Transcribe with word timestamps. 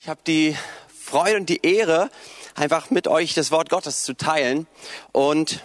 Ich 0.00 0.08
habe 0.08 0.20
die 0.24 0.56
Freude 0.96 1.38
und 1.38 1.48
die 1.48 1.66
Ehre, 1.66 2.08
einfach 2.54 2.90
mit 2.90 3.08
euch 3.08 3.34
das 3.34 3.50
Wort 3.50 3.68
Gottes 3.68 4.04
zu 4.04 4.16
teilen. 4.16 4.68
Und 5.10 5.64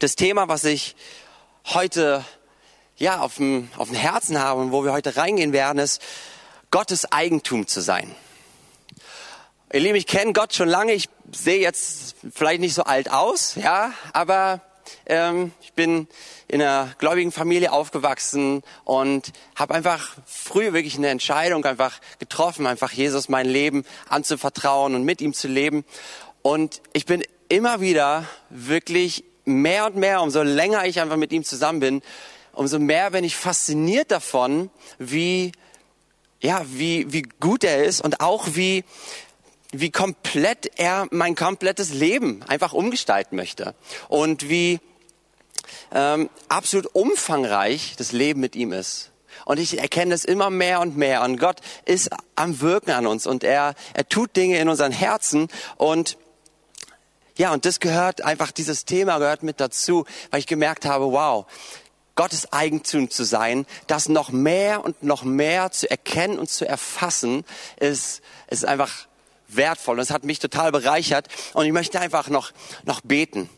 das 0.00 0.16
Thema, 0.16 0.48
was 0.48 0.64
ich 0.64 0.96
heute 1.66 2.24
ja 2.96 3.20
auf 3.20 3.36
dem, 3.36 3.68
auf 3.76 3.86
dem 3.86 3.96
Herzen 3.96 4.40
habe 4.40 4.60
und 4.60 4.72
wo 4.72 4.84
wir 4.84 4.92
heute 4.92 5.16
reingehen 5.16 5.52
werden, 5.52 5.78
ist 5.78 6.02
Gottes 6.72 7.12
Eigentum 7.12 7.68
zu 7.68 7.80
sein. 7.80 8.12
Ihr 9.72 9.80
Lieben, 9.80 9.94
ich 9.94 10.08
kenne 10.08 10.32
Gott 10.32 10.52
schon 10.52 10.68
lange. 10.68 10.92
Ich 10.92 11.08
sehe 11.30 11.60
jetzt 11.60 12.16
vielleicht 12.34 12.60
nicht 12.60 12.74
so 12.74 12.82
alt 12.82 13.12
aus, 13.12 13.54
ja, 13.54 13.92
aber 14.12 14.60
ähm, 15.06 15.52
ich 15.60 15.72
bin 15.72 16.08
in 16.48 16.62
einer 16.62 16.94
gläubigen 16.98 17.32
Familie 17.32 17.72
aufgewachsen 17.72 18.62
und 18.84 19.32
habe 19.56 19.74
einfach 19.74 20.16
früh 20.26 20.72
wirklich 20.72 20.96
eine 20.96 21.08
Entscheidung 21.08 21.64
einfach 21.64 22.00
getroffen, 22.18 22.66
einfach 22.66 22.92
Jesus 22.92 23.28
mein 23.28 23.46
Leben 23.46 23.84
anzuvertrauen 24.08 24.94
und 24.94 25.04
mit 25.04 25.20
ihm 25.20 25.34
zu 25.34 25.48
leben. 25.48 25.84
Und 26.42 26.80
ich 26.92 27.06
bin 27.06 27.22
immer 27.48 27.80
wieder 27.80 28.24
wirklich 28.50 29.24
mehr 29.44 29.86
und 29.86 29.96
mehr, 29.96 30.22
umso 30.22 30.42
länger 30.42 30.84
ich 30.86 31.00
einfach 31.00 31.16
mit 31.16 31.32
ihm 31.32 31.44
zusammen 31.44 31.80
bin, 31.80 32.02
umso 32.52 32.78
mehr 32.78 33.10
bin 33.10 33.24
ich 33.24 33.36
fasziniert 33.36 34.10
davon, 34.10 34.70
wie 34.98 35.52
ja, 36.44 36.62
wie, 36.66 37.10
wie 37.10 37.22
gut 37.40 37.64
er 37.64 37.84
ist 37.84 38.02
und 38.02 38.20
auch 38.20 38.48
wie, 38.52 38.84
wie 39.80 39.90
komplett 39.90 40.78
er 40.78 41.06
mein 41.10 41.34
komplettes 41.34 41.92
Leben 41.92 42.42
einfach 42.44 42.72
umgestalten 42.72 43.36
möchte 43.36 43.74
und 44.08 44.48
wie 44.48 44.80
ähm, 45.92 46.30
absolut 46.48 46.94
umfangreich 46.94 47.94
das 47.96 48.12
Leben 48.12 48.40
mit 48.40 48.56
ihm 48.56 48.72
ist. 48.72 49.10
Und 49.44 49.58
ich 49.58 49.78
erkenne 49.78 50.14
es 50.14 50.24
immer 50.24 50.48
mehr 50.48 50.80
und 50.80 50.96
mehr. 50.96 51.22
Und 51.22 51.38
Gott 51.38 51.60
ist 51.84 52.10
am 52.36 52.60
Wirken 52.60 52.92
an 52.92 53.06
uns 53.06 53.26
und 53.26 53.44
er, 53.44 53.74
er 53.92 54.08
tut 54.08 54.36
Dinge 54.36 54.58
in 54.58 54.68
unseren 54.68 54.92
Herzen 54.92 55.48
und 55.76 56.16
ja, 57.36 57.52
und 57.52 57.64
das 57.64 57.80
gehört 57.80 58.22
einfach, 58.22 58.52
dieses 58.52 58.84
Thema 58.84 59.18
gehört 59.18 59.42
mit 59.42 59.58
dazu, 59.58 60.04
weil 60.30 60.38
ich 60.38 60.46
gemerkt 60.46 60.84
habe, 60.86 61.10
wow, 61.10 61.46
Gottes 62.14 62.52
Eigentum 62.52 63.10
zu 63.10 63.24
sein, 63.24 63.66
das 63.88 64.08
noch 64.08 64.30
mehr 64.30 64.84
und 64.84 65.02
noch 65.02 65.24
mehr 65.24 65.72
zu 65.72 65.90
erkennen 65.90 66.38
und 66.38 66.48
zu 66.48 66.64
erfassen, 66.64 67.44
ist, 67.80 68.22
ist 68.46 68.64
einfach 68.64 69.08
wertvoll. 69.56 69.96
Und 69.96 70.02
es 70.02 70.10
hat 70.10 70.24
mich 70.24 70.38
total 70.38 70.72
bereichert. 70.72 71.28
Und 71.52 71.66
ich 71.66 71.72
möchte 71.72 72.00
einfach 72.00 72.28
noch, 72.28 72.52
noch 72.84 73.00
beten. 73.00 73.48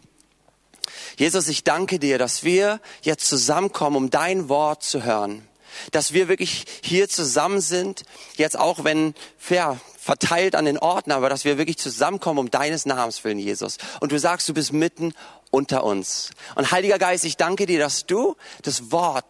Jesus, 1.17 1.49
ich 1.49 1.65
danke 1.65 1.99
dir, 1.99 2.19
dass 2.19 2.45
wir 2.45 2.81
jetzt 3.03 3.29
zusammenkommen, 3.29 3.97
um 3.97 4.11
dein 4.11 4.49
Wort 4.49 4.83
zu 4.83 5.05
hören. 5.05 5.47
Dass 5.93 6.13
wir 6.13 6.29
wirklich 6.29 6.65
hier 6.83 7.09
zusammen 7.09 7.61
sind, 7.61 8.05
jetzt 8.37 8.59
auch 8.59 8.85
wenn, 8.85 9.15
ja, 9.51 9.79
verteilt 9.99 10.55
an 10.55 10.65
den 10.65 10.79
Orten, 10.79 11.11
aber 11.11 11.29
dass 11.29 11.45
wir 11.45 11.59
wirklich 11.59 11.79
zusammenkommen 11.79 12.39
um 12.39 12.51
deines 12.51 12.87
Namens 12.87 13.25
willen, 13.25 13.39
Jesus. 13.39 13.79
Und 14.01 14.13
du 14.13 14.19
sagst, 14.19 14.49
du 14.49 14.55
bist 14.55 14.73
mitten 14.73 15.13
unter 15.51 15.85
uns. 15.85 16.31
Und 16.55 16.71
Heiliger 16.71 16.99
Geist, 16.99 17.25
ich 17.25 17.37
danke 17.37 17.67
dir, 17.67 17.81
dass 17.81 18.07
du 18.07 18.37
das 18.63 18.93
Wort 18.93 19.25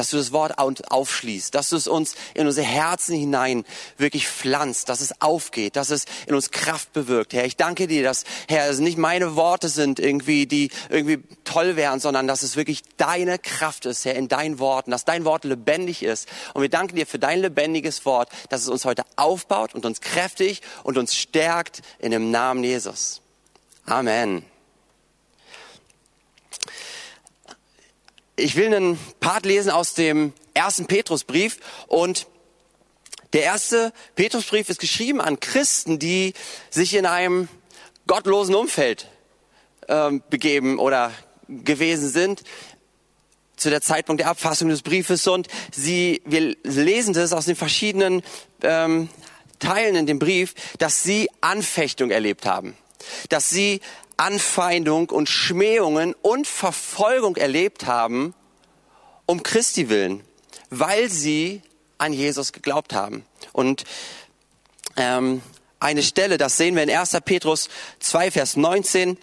dass 0.00 0.08
du 0.08 0.16
das 0.16 0.32
Wort 0.32 0.56
aufschließt, 0.56 1.54
dass 1.54 1.68
du 1.68 1.76
es 1.76 1.86
uns 1.86 2.14
in 2.32 2.46
unsere 2.46 2.66
Herzen 2.66 3.14
hinein 3.14 3.66
wirklich 3.98 4.26
pflanzt, 4.26 4.88
dass 4.88 5.02
es 5.02 5.20
aufgeht, 5.20 5.76
dass 5.76 5.90
es 5.90 6.06
in 6.26 6.34
uns 6.34 6.50
Kraft 6.50 6.94
bewirkt. 6.94 7.34
Herr, 7.34 7.44
ich 7.44 7.58
danke 7.58 7.86
dir, 7.86 8.02
dass, 8.02 8.24
Herr, 8.48 8.70
es 8.70 8.78
nicht 8.78 8.96
meine 8.96 9.36
Worte 9.36 9.68
sind 9.68 10.00
irgendwie, 10.00 10.46
die 10.46 10.70
irgendwie 10.88 11.18
toll 11.44 11.76
wären, 11.76 12.00
sondern 12.00 12.26
dass 12.26 12.42
es 12.42 12.56
wirklich 12.56 12.80
deine 12.96 13.38
Kraft 13.38 13.84
ist, 13.84 14.06
Herr, 14.06 14.14
in 14.14 14.28
deinen 14.28 14.58
Worten, 14.58 14.90
dass 14.90 15.04
dein 15.04 15.26
Wort 15.26 15.44
lebendig 15.44 16.02
ist. 16.02 16.26
Und 16.54 16.62
wir 16.62 16.70
danken 16.70 16.96
dir 16.96 17.06
für 17.06 17.18
dein 17.18 17.40
lebendiges 17.40 18.06
Wort, 18.06 18.30
dass 18.48 18.62
es 18.62 18.68
uns 18.68 18.86
heute 18.86 19.02
aufbaut 19.16 19.74
und 19.74 19.84
uns 19.84 20.00
kräftig 20.00 20.62
und 20.82 20.96
uns 20.96 21.14
stärkt 21.14 21.82
in 21.98 22.10
dem 22.10 22.30
Namen 22.30 22.64
Jesus. 22.64 23.20
Amen. 23.84 24.49
Ich 28.40 28.56
will 28.56 28.74
einen 28.74 28.98
Part 29.20 29.44
lesen 29.44 29.70
aus 29.70 29.92
dem 29.92 30.32
ersten 30.54 30.86
Petrusbrief 30.86 31.58
und 31.88 32.26
der 33.34 33.42
erste 33.42 33.92
Petrusbrief 34.14 34.70
ist 34.70 34.80
geschrieben 34.80 35.20
an 35.20 35.38
Christen, 35.40 35.98
die 35.98 36.32
sich 36.70 36.94
in 36.94 37.04
einem 37.04 37.48
gottlosen 38.06 38.54
Umfeld 38.54 39.08
ähm, 39.88 40.22
begeben 40.30 40.78
oder 40.78 41.12
gewesen 41.48 42.08
sind 42.08 42.42
zu 43.56 43.68
der 43.68 43.82
Zeitpunkt 43.82 44.20
der 44.20 44.30
Abfassung 44.30 44.70
des 44.70 44.80
Briefes 44.80 45.26
und 45.26 45.48
sie, 45.70 46.22
wir 46.24 46.56
lesen 46.62 47.12
das 47.12 47.34
aus 47.34 47.44
den 47.44 47.56
verschiedenen 47.56 48.22
ähm, 48.62 49.10
Teilen 49.58 49.96
in 49.96 50.06
dem 50.06 50.18
Brief, 50.18 50.54
dass 50.78 51.02
sie 51.02 51.28
Anfechtung 51.42 52.10
erlebt 52.10 52.46
haben, 52.46 52.74
dass 53.28 53.50
sie 53.50 53.82
Anfeindung 54.20 55.08
und 55.08 55.30
Schmähungen 55.30 56.14
und 56.20 56.46
Verfolgung 56.46 57.36
erlebt 57.36 57.86
haben, 57.86 58.34
um 59.24 59.42
Christi 59.42 59.88
willen, 59.88 60.22
weil 60.68 61.08
sie 61.08 61.62
an 61.96 62.12
Jesus 62.12 62.52
geglaubt 62.52 62.92
haben. 62.92 63.24
Und 63.54 63.84
ähm, 64.96 65.40
eine 65.78 66.02
Stelle, 66.02 66.36
das 66.36 66.58
sehen 66.58 66.76
wir 66.76 66.82
in 66.82 66.90
1. 66.90 67.16
Petrus 67.24 67.70
2, 68.00 68.30
Vers 68.30 68.56
19, 68.56 69.16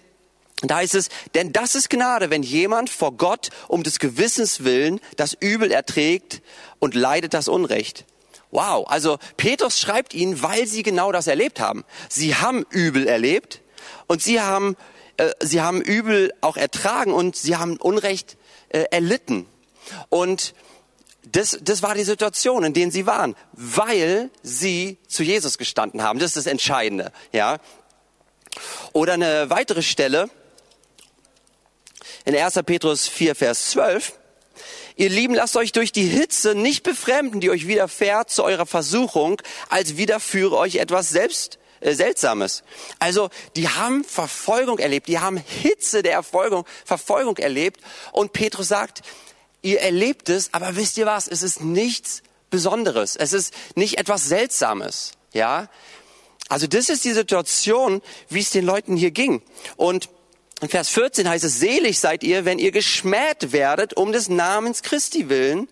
da 0.62 0.78
heißt 0.78 0.96
es, 0.96 1.10
denn 1.34 1.52
das 1.52 1.76
ist 1.76 1.90
Gnade, 1.90 2.30
wenn 2.30 2.42
jemand 2.42 2.90
vor 2.90 3.12
Gott 3.12 3.50
um 3.68 3.84
des 3.84 4.00
Gewissens 4.00 4.64
willen 4.64 4.98
das 5.16 5.36
Übel 5.38 5.70
erträgt 5.70 6.42
und 6.80 6.96
leidet 6.96 7.34
das 7.34 7.46
Unrecht. 7.46 8.04
Wow, 8.50 8.84
also 8.88 9.18
Petrus 9.36 9.78
schreibt 9.78 10.12
ihnen, 10.12 10.42
weil 10.42 10.66
sie 10.66 10.82
genau 10.82 11.12
das 11.12 11.28
erlebt 11.28 11.60
haben. 11.60 11.84
Sie 12.08 12.34
haben 12.34 12.66
Übel 12.70 13.06
erlebt 13.06 13.60
und 14.08 14.22
sie 14.22 14.40
haben, 14.40 14.76
äh, 15.18 15.30
sie 15.40 15.60
haben 15.60 15.80
Übel 15.80 16.32
auch 16.40 16.56
ertragen 16.56 17.12
und 17.12 17.36
sie 17.36 17.56
haben 17.56 17.76
Unrecht 17.76 18.36
äh, 18.70 18.84
erlitten. 18.90 19.46
Und 20.08 20.54
das, 21.30 21.58
das 21.60 21.82
war 21.82 21.94
die 21.94 22.04
Situation, 22.04 22.64
in 22.64 22.72
der 22.72 22.90
sie 22.90 23.06
waren, 23.06 23.36
weil 23.52 24.30
sie 24.42 24.98
zu 25.06 25.22
Jesus 25.22 25.58
gestanden 25.58 26.02
haben. 26.02 26.18
Das 26.18 26.30
ist 26.30 26.36
das 26.36 26.46
Entscheidende, 26.46 27.12
ja. 27.32 27.58
Oder 28.92 29.12
eine 29.12 29.50
weitere 29.50 29.82
Stelle 29.82 30.30
in 32.24 32.34
1. 32.34 32.54
Petrus 32.64 33.06
4, 33.06 33.34
Vers 33.34 33.70
12. 33.70 34.14
Ihr 34.96 35.10
Lieben, 35.10 35.34
lasst 35.34 35.56
euch 35.56 35.70
durch 35.72 35.92
die 35.92 36.06
Hitze 36.06 36.54
nicht 36.54 36.82
befremden, 36.82 37.40
die 37.40 37.50
euch 37.50 37.68
widerfährt 37.68 38.30
zu 38.30 38.42
eurer 38.42 38.66
Versuchung, 38.66 39.40
als 39.68 39.96
widerführe 39.96 40.56
euch 40.56 40.76
etwas 40.76 41.10
selbst 41.10 41.58
äh, 41.80 41.94
Seltsames. 41.94 42.62
Also 42.98 43.30
die 43.56 43.68
haben 43.68 44.04
Verfolgung 44.04 44.78
erlebt, 44.78 45.08
die 45.08 45.18
haben 45.18 45.36
Hitze 45.36 46.02
der 46.02 46.12
Erfolgung, 46.12 46.64
Verfolgung 46.84 47.36
erlebt. 47.36 47.80
Und 48.12 48.32
Petrus 48.32 48.68
sagt, 48.68 49.02
ihr 49.62 49.80
erlebt 49.80 50.28
es, 50.28 50.52
aber 50.52 50.76
wisst 50.76 50.96
ihr 50.96 51.06
was? 51.06 51.28
Es 51.28 51.42
ist 51.42 51.62
nichts 51.62 52.22
Besonderes. 52.50 53.16
Es 53.16 53.32
ist 53.32 53.52
nicht 53.74 53.98
etwas 53.98 54.28
Seltsames. 54.28 55.12
Ja? 55.32 55.68
Also 56.48 56.66
das 56.66 56.88
ist 56.88 57.04
die 57.04 57.12
Situation, 57.12 58.00
wie 58.28 58.40
es 58.40 58.50
den 58.50 58.64
Leuten 58.64 58.96
hier 58.96 59.10
ging. 59.10 59.42
Und 59.76 60.08
in 60.60 60.68
Vers 60.68 60.88
14 60.88 61.28
heißt 61.28 61.44
es, 61.44 61.60
selig 61.60 62.00
seid 62.00 62.24
ihr, 62.24 62.44
wenn 62.44 62.58
ihr 62.58 62.72
geschmäht 62.72 63.52
werdet 63.52 63.94
um 63.94 64.12
des 64.12 64.28
Namens 64.28 64.82
Christi 64.82 65.28
willen, 65.28 65.68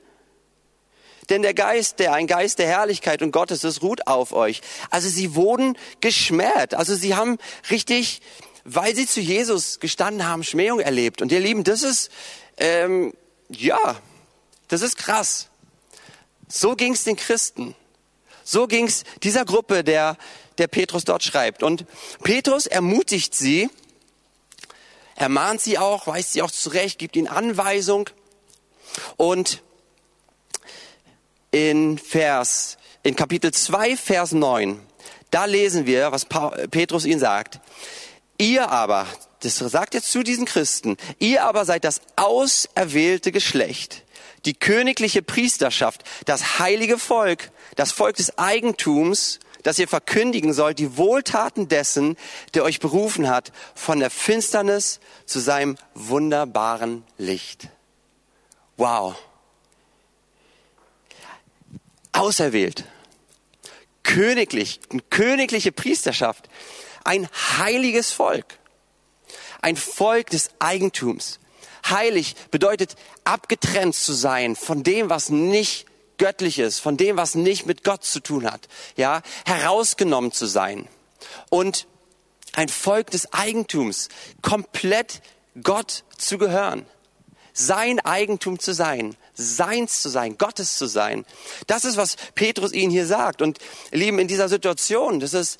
denn 1.29 1.43
der 1.43 1.55
Geist, 1.55 1.99
der 1.99 2.13
ein 2.13 2.27
Geist 2.27 2.59
der 2.59 2.67
Herrlichkeit 2.67 3.23
und 3.23 3.33
Gottes 3.33 3.65
ist, 3.65 3.83
ruht 3.83 4.07
auf 4.07 4.33
euch. 4.33 4.61
Also 4.91 5.09
sie 5.09 5.35
wurden 5.35 5.77
geschmäht. 6.01 6.75
Also 6.75 6.95
sie 6.95 7.15
haben 7.15 7.39
richtig, 7.71 8.21
weil 8.65 8.95
sie 8.95 9.07
zu 9.07 9.21
Jesus 9.21 9.81
gestanden 9.81 10.27
haben, 10.27 10.45
Schmähung 10.45 10.81
erlebt. 10.81 11.23
Und 11.23 11.33
ihr 11.33 11.41
Lieben, 11.41 11.65
das 11.65 11.83
ist, 11.83 12.11
ähm, 12.59 13.13
ja, 13.49 13.97
das 14.69 14.83
ist 14.83 14.97
krass. 14.97 15.49
So 16.49 16.77
ging's 16.77 17.05
den 17.05 17.17
Christen. 17.17 17.75
So 18.45 18.69
ging's 18.69 19.03
dieser 19.25 19.45
Gruppe, 19.45 19.83
der, 19.83 20.17
der 20.59 20.69
Petrus 20.69 21.05
dort 21.05 21.25
schreibt. 21.25 21.65
Und 21.65 21.85
Petrus 22.23 22.67
ermutigt 22.67 23.35
sie, 23.35 23.69
ermahnt 25.17 25.61
sie 25.61 25.79
auch, 25.79 26.07
weist 26.07 26.35
sie 26.35 26.43
auch 26.43 26.51
zurecht, 26.53 26.99
gibt 26.99 27.17
ihnen 27.17 27.27
Anweisung. 27.27 28.11
Und 29.17 29.63
in 31.57 31.97
Vers, 31.97 32.77
in 33.03 33.17
Kapitel 33.17 33.51
2, 33.51 33.97
Vers 33.97 34.33
9, 34.33 34.79
da 35.31 35.47
lesen 35.47 35.87
wir, 35.87 36.13
was 36.13 36.27
Petrus 36.27 37.07
ihnen 37.07 37.19
sagt. 37.19 37.61
Ihr 38.37 38.71
aber, 38.71 39.07
das 39.41 39.57
sagt 39.57 39.95
jetzt 39.95 40.13
zu 40.13 40.23
diesen 40.23 40.45
Christen, 40.45 40.99
ihr 41.19 41.45
aber 41.45 41.65
seid 41.65 41.85
das 41.85 42.03
auserwählte 42.17 43.33
Geschlecht, 43.33 44.05
die 44.45 44.53
königliche 44.53 45.23
Priesterschaft, 45.23 46.05
das 46.27 46.59
heilige 46.59 46.99
Volk, 46.99 47.51
das 47.75 47.91
Volk 47.91 48.17
des 48.17 48.37
Eigentums, 48.37 49.41
das 49.63 49.79
ihr 49.79 49.89
verkündigen 49.89 50.53
sollt, 50.53 50.79
die 50.79 50.99
Wohltaten 50.99 51.69
dessen, 51.69 52.19
der 52.53 52.65
euch 52.65 52.81
berufen 52.81 53.31
hat, 53.31 53.51
von 53.75 53.99
der 53.99 54.11
Finsternis 54.11 55.01
zu 55.25 55.41
seinem 55.41 55.79
wunderbaren 55.95 57.03
Licht. 57.17 57.71
Wow. 58.77 59.17
Auserwählt. 62.17 62.85
königlich, 64.03 64.81
eine 64.91 65.03
königliche 65.11 65.73
Priesterschaft, 65.73 66.49
ein 67.05 67.29
heiliges 67.59 68.13
Volk, 68.13 68.47
ein 69.61 69.77
Volk 69.77 70.31
des 70.31 70.51
Eigentums. 70.59 71.41
Heilig 71.89 72.35
bedeutet 72.51 72.97
abgetrennt 73.25 73.95
zu 73.95 74.13
sein 74.13 74.57
von 74.57 74.83
dem, 74.83 75.11
was 75.11 75.29
nicht 75.29 75.87
göttlich 76.19 76.59
ist, 76.59 76.81
von 76.81 76.97
dem, 76.97 77.17
was 77.17 77.35
nicht 77.35 77.67
mit 77.67 77.85
Gott 77.85 78.05
zu 78.05 78.21
tun 78.21 78.51
hat. 78.51 78.69
Ja, 78.97 79.23
herausgenommen 79.45 80.33
zu 80.33 80.47
sein. 80.47 80.89
Und 81.51 81.87
ein 82.55 82.69
Volk 82.69 83.11
des 83.11 83.33
Eigentums, 83.33 84.09
komplett 84.41 85.21
Gott 85.63 86.05
zu 86.17 86.39
gehören. 86.39 86.87
Sein 87.53 88.01
Eigentum 88.01 88.59
zu 88.59 88.73
sein, 88.73 89.17
seins 89.37 90.03
zu 90.03 90.09
sein, 90.09 90.39
Gottes 90.39 90.77
zu 90.77 90.87
sein. 90.87 91.25
Das 91.67 91.85
ist, 91.85 91.97
was 91.97 92.17
Petrus 92.35 92.73
ihnen 92.73 92.91
hier 92.91 93.07
sagt. 93.07 93.43
Und 93.43 93.59
Lieben, 93.93 94.19
in 94.19 94.29
dieser 94.29 94.49
Situation, 94.49 95.21
das 95.21 95.35
ist, 95.35 95.59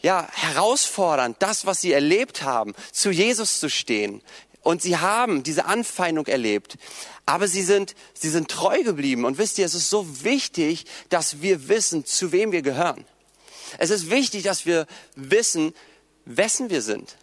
ja, 0.00 0.26
herausfordernd, 0.32 1.36
das, 1.38 1.64
was 1.64 1.80
sie 1.80 1.92
erlebt 1.92 2.42
haben, 2.42 2.74
zu 2.90 3.10
Jesus 3.10 3.60
zu 3.60 3.70
stehen. 3.70 4.20
Und 4.62 4.82
sie 4.82 4.96
haben 4.96 5.42
diese 5.42 5.64
Anfeindung 5.64 6.26
erlebt. 6.26 6.76
Aber 7.26 7.48
sie 7.48 7.62
sind, 7.62 7.94
sie 8.14 8.30
sind 8.30 8.48
treu 8.48 8.82
geblieben. 8.82 9.24
Und 9.24 9.38
wisst 9.38 9.58
ihr, 9.58 9.66
es 9.66 9.74
ist 9.74 9.90
so 9.90 10.24
wichtig, 10.24 10.86
dass 11.08 11.40
wir 11.40 11.68
wissen, 11.68 12.04
zu 12.04 12.32
wem 12.32 12.52
wir 12.52 12.62
gehören. 12.62 13.04
Es 13.78 13.90
ist 13.90 14.10
wichtig, 14.10 14.42
dass 14.42 14.66
wir 14.66 14.86
wissen, 15.14 15.72
wessen 16.24 16.70
wir 16.70 16.82
sind. 16.82 17.16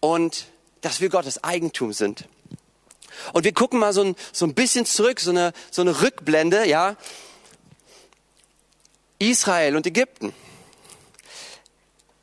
Und 0.00 0.46
dass 0.80 1.00
wir 1.00 1.08
Gottes 1.08 1.42
Eigentum 1.42 1.92
sind. 1.92 2.28
Und 3.32 3.44
wir 3.44 3.52
gucken 3.52 3.78
mal 3.78 3.92
so 3.92 4.02
ein, 4.02 4.16
so 4.32 4.46
ein 4.46 4.54
bisschen 4.54 4.86
zurück, 4.86 5.20
so 5.20 5.30
eine, 5.30 5.52
so 5.70 5.82
eine 5.82 6.00
Rückblende, 6.00 6.66
ja. 6.66 6.96
Israel 9.18 9.76
und 9.76 9.86
Ägypten. 9.86 10.32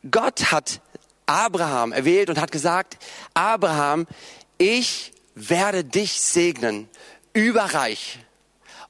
Gott 0.09 0.51
hat 0.51 0.81
Abraham 1.25 1.91
erwählt 1.91 2.29
und 2.29 2.39
hat 2.39 2.51
gesagt, 2.51 2.97
Abraham, 3.33 4.07
ich 4.57 5.11
werde 5.33 5.83
dich 5.83 6.21
segnen, 6.21 6.89
überreich. 7.33 8.19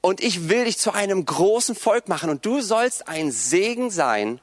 Und 0.01 0.21
ich 0.21 0.49
will 0.49 0.65
dich 0.65 0.77
zu 0.77 0.91
einem 0.91 1.25
großen 1.25 1.75
Volk 1.75 2.07
machen 2.07 2.29
und 2.29 2.45
du 2.45 2.61
sollst 2.61 3.07
ein 3.07 3.31
Segen 3.31 3.89
sein 3.89 4.39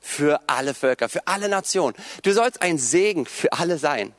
für 0.00 0.40
alle 0.48 0.74
Völker, 0.74 1.08
für 1.08 1.26
alle 1.26 1.48
Nationen. 1.48 1.94
Du 2.22 2.32
sollst 2.32 2.62
ein 2.62 2.78
Segen 2.78 3.24
für 3.24 3.52
alle 3.52 3.78
sein. 3.78 4.12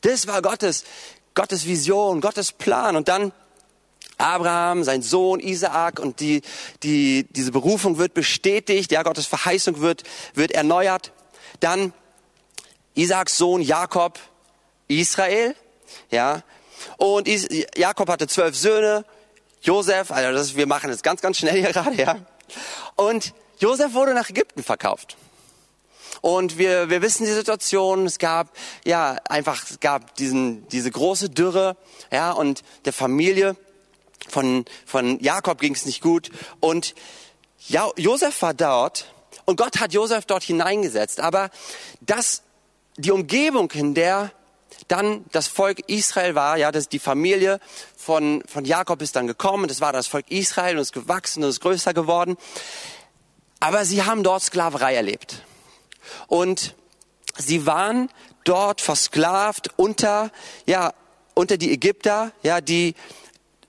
Das 0.00 0.26
war 0.26 0.40
Gottes, 0.40 0.84
Gottes 1.34 1.66
Vision, 1.66 2.20
Gottes 2.20 2.52
Plan. 2.52 2.96
Und 2.96 3.08
dann 3.08 3.32
Abraham, 4.18 4.84
sein 4.84 5.02
Sohn 5.02 5.40
Isaak 5.40 5.98
und 5.98 6.20
die, 6.20 6.42
die, 6.82 7.26
diese 7.30 7.52
Berufung 7.52 7.98
wird 7.98 8.14
bestätigt, 8.14 8.92
ja, 8.92 9.02
Gottes 9.02 9.26
Verheißung 9.26 9.80
wird, 9.80 10.04
wird 10.34 10.52
erneuert. 10.52 11.12
Dann 11.60 11.92
Isaaks 12.94 13.36
Sohn 13.36 13.62
Jakob, 13.62 14.18
Israel, 14.88 15.54
ja. 16.10 16.42
Und 16.96 17.28
Is 17.28 17.48
Jakob 17.76 18.08
hatte 18.08 18.26
zwölf 18.26 18.56
Söhne, 18.56 19.04
Josef, 19.62 20.10
also 20.10 20.36
das 20.36 20.56
wir 20.56 20.66
machen 20.66 20.90
es 20.90 21.02
ganz, 21.02 21.20
ganz 21.20 21.38
schnell 21.38 21.60
hier 21.60 21.72
gerade, 21.72 21.94
ja. 21.94 22.16
Und 22.96 23.32
Josef 23.58 23.94
wurde 23.94 24.14
nach 24.14 24.28
Ägypten 24.28 24.62
verkauft. 24.62 25.16
Und 26.22 26.56
wir, 26.56 26.88
wir 26.88 27.02
wissen 27.02 27.26
die 27.26 27.32
Situation. 27.32 28.06
Es 28.06 28.18
gab, 28.18 28.56
ja, 28.84 29.18
einfach, 29.28 29.68
es 29.68 29.80
gab 29.80 30.14
diesen, 30.16 30.66
diese 30.68 30.90
große 30.90 31.28
Dürre, 31.28 31.76
ja, 32.10 32.30
und 32.30 32.62
der 32.84 32.92
Familie 32.92 33.56
von, 34.28 34.64
von 34.86 35.18
Jakob 35.20 35.60
ging 35.60 35.74
es 35.74 35.84
nicht 35.84 36.00
gut. 36.00 36.30
Und 36.60 36.94
ja, 37.68 37.90
Josef 37.96 38.40
war 38.40 38.54
dort 38.54 39.12
und 39.44 39.56
Gott 39.56 39.80
hat 39.80 39.92
Josef 39.92 40.24
dort 40.24 40.44
hineingesetzt. 40.44 41.18
Aber 41.18 41.50
das, 42.00 42.42
die 42.96 43.10
Umgebung, 43.10 43.70
in 43.72 43.94
der 43.94 44.30
dann 44.86 45.24
das 45.32 45.48
Volk 45.48 45.88
Israel 45.88 46.34
war, 46.36 46.56
ja, 46.56 46.70
das 46.70 46.88
die 46.88 46.98
Familie 47.00 47.58
von, 47.96 48.44
von 48.46 48.64
Jakob 48.64 49.02
ist 49.02 49.16
dann 49.16 49.26
gekommen, 49.26 49.66
das 49.66 49.80
war 49.80 49.92
das 49.92 50.06
Volk 50.06 50.30
Israel 50.30 50.76
und 50.76 50.82
ist 50.82 50.92
gewachsen 50.92 51.42
und 51.42 51.50
ist 51.50 51.60
größer 51.60 51.94
geworden. 51.94 52.36
Aber 53.58 53.84
sie 53.84 54.04
haben 54.04 54.22
dort 54.22 54.42
Sklaverei 54.42 54.94
erlebt. 54.94 55.42
Und 56.26 56.74
sie 57.36 57.66
waren 57.66 58.10
dort 58.44 58.80
versklavt 58.80 59.70
unter, 59.76 60.30
ja, 60.66 60.92
unter 61.34 61.56
die 61.56 61.72
Ägypter, 61.72 62.32
ja, 62.42 62.60
die, 62.60 62.94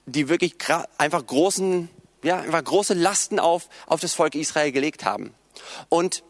die 0.06 0.28
wirklich 0.28 0.56
einfach 0.98 1.24
großen, 1.24 1.88
ja, 2.22 2.38
einfach 2.40 2.64
große 2.64 2.94
Lasten 2.94 3.38
auf, 3.38 3.68
auf 3.86 4.00
das 4.00 4.14
Volk 4.14 4.34
Israel 4.34 4.72
gelegt 4.72 5.04
haben. 5.04 5.34
Und 5.88 6.22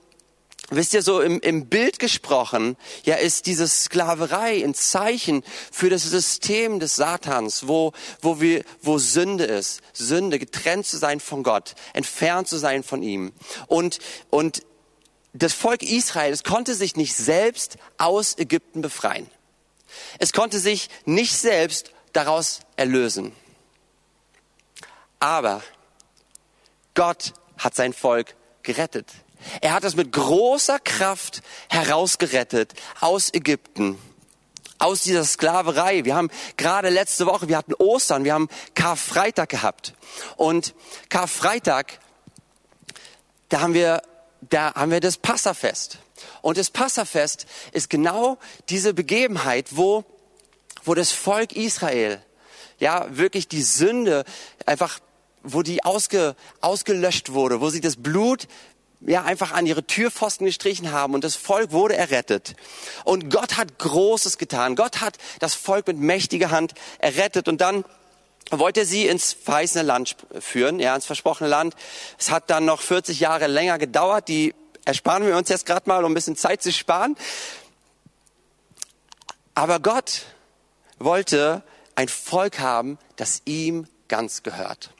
Wisst 0.71 0.95
ihr, 0.95 1.03
so 1.03 1.21
im, 1.21 1.41
im 1.41 1.67
Bild 1.67 1.99
gesprochen, 1.99 2.79
ja, 3.05 3.17
ist 3.17 3.45
diese 3.45 3.69
Sklaverei 3.69 4.65
ein 4.65 4.75
Zeichen 4.75 5.45
für 5.71 5.91
das 5.91 6.05
System 6.05 6.81
des 6.81 6.97
Satans, 6.97 7.69
wo, 7.69 7.93
wo 8.23 8.41
wir, 8.41 8.65
wo 8.81 8.97
Sünde 8.97 9.45
ist. 9.45 9.83
Sünde, 9.93 10.39
getrennt 10.39 10.87
zu 10.87 10.97
sein 10.97 11.21
von 11.21 11.43
Gott, 11.43 11.75
entfernt 11.93 12.49
zu 12.49 12.57
sein 12.57 12.83
von 12.83 13.03
ihm. 13.03 13.33
Und, 13.67 13.99
und 14.31 14.63
das 15.35 15.53
Volk 15.53 15.83
Israel, 15.83 16.33
es 16.33 16.45
konnte 16.45 16.75
sich 16.75 16.97
nicht 16.97 17.15
selbst 17.15 17.77
aus 17.99 18.39
Ägypten 18.39 18.81
befreien. 18.81 19.29
Es 20.19 20.33
konnte 20.33 20.59
sich 20.59 20.89
nicht 21.05 21.37
selbst 21.37 21.91
daraus 22.13 22.61
erlösen. 22.77 23.33
Aber 25.19 25.63
Gott 26.95 27.35
hat 27.59 27.75
sein 27.75 27.93
Volk 27.93 28.37
gerettet. 28.63 29.11
Er 29.61 29.75
hat 29.75 29.85
es 29.85 29.97
mit 29.97 30.13
großer 30.13 30.79
Kraft 30.79 31.43
herausgerettet 31.69 32.73
aus 33.01 33.33
Ägypten, 33.33 33.99
aus 34.79 35.03
dieser 35.03 35.25
Sklaverei. 35.25 36.05
Wir 36.05 36.15
haben 36.15 36.31
gerade 36.57 36.89
letzte 36.89 37.27
Woche, 37.27 37.49
wir 37.49 37.57
hatten 37.57 37.75
Ostern, 37.75 38.25
wir 38.25 38.35
haben 38.35 38.49
Karfreitag 38.75 39.49
gehabt. 39.49 39.95
Und 40.37 40.75
Karfreitag, 41.09 41.99
da 43.49 43.61
haben 43.61 43.75
wir, 43.75 44.03
da 44.51 44.75
haben 44.75 44.91
wir 44.91 45.01
das 45.01 45.17
Passafest. 45.17 45.99
Und 46.43 46.59
das 46.59 46.71
Passafest 46.71 47.47
ist 47.73 47.91
genau 47.91 48.39
diese 48.69 48.95
Begebenheit, 48.95 49.69
wo, 49.71 50.05
wo 50.85 50.95
das 50.95 51.13
Volk 51.13 51.53
Israel, 51.53 52.23
ja, 52.79 53.07
wirklich 53.11 53.49
die 53.49 53.63
Sünde 53.63 54.25
einfach 54.67 55.01
wo 55.45 55.63
die 55.63 55.85
ausge, 55.85 56.35
ausgelöscht 56.61 57.33
wurde, 57.33 57.61
wo 57.61 57.69
sie 57.71 57.81
das 57.81 57.97
Blut 57.97 58.49
ja, 59.01 59.23
einfach 59.23 59.53
an 59.53 59.67
ihre 59.67 59.87
Türpfosten 59.87 60.47
gestrichen 60.47 60.91
haben 60.91 61.13
und 61.13 61.23
das 61.23 61.37
Volk 61.37 61.73
wurde 61.73 61.95
errettet. 61.95 62.57
Und 63.05 63.31
Gott 63.31 63.59
hat 63.59 63.79
Großes 63.79 64.39
getan. 64.39 64.77
Gott 64.77 65.03
hat 65.03 65.19
das 65.41 65.55
Volk 65.55 65.87
mit 65.87 65.99
mächtiger 65.99 66.51
Hand 66.51 66.73
errettet 66.99 67.47
und 67.47 67.61
dann 67.61 67.85
wollte 68.51 68.85
sie 68.85 69.07
ins 69.07 69.33
verheißene 69.33 69.83
Land 69.85 70.17
führen, 70.39 70.81
ja, 70.81 70.95
ins 70.95 71.07
versprochene 71.07 71.49
Land. 71.49 71.75
Es 72.19 72.31
hat 72.31 72.51
dann 72.51 72.65
noch 72.65 72.81
40 72.81 73.21
Jahre 73.21 73.47
länger 73.47 73.79
gedauert. 73.79 74.29
Die 74.29 74.55
ersparen 74.85 75.27
wir 75.27 75.37
uns 75.37 75.49
jetzt 75.49 75.67
gerade 75.67 75.89
mal, 75.89 76.05
um 76.05 76.13
ein 76.13 76.15
bisschen 76.15 76.37
Zeit 76.37 76.63
zu 76.63 76.73
sparen. 76.73 77.17
Aber 79.55 79.81
Gott 79.81 80.23
wollte 80.99 81.63
ein 81.95 82.09
Volk 82.09 82.59
haben, 82.59 82.99
das 83.17 83.43
ihm 83.45 83.87
ganz 84.09 84.43
gehört. 84.43 84.91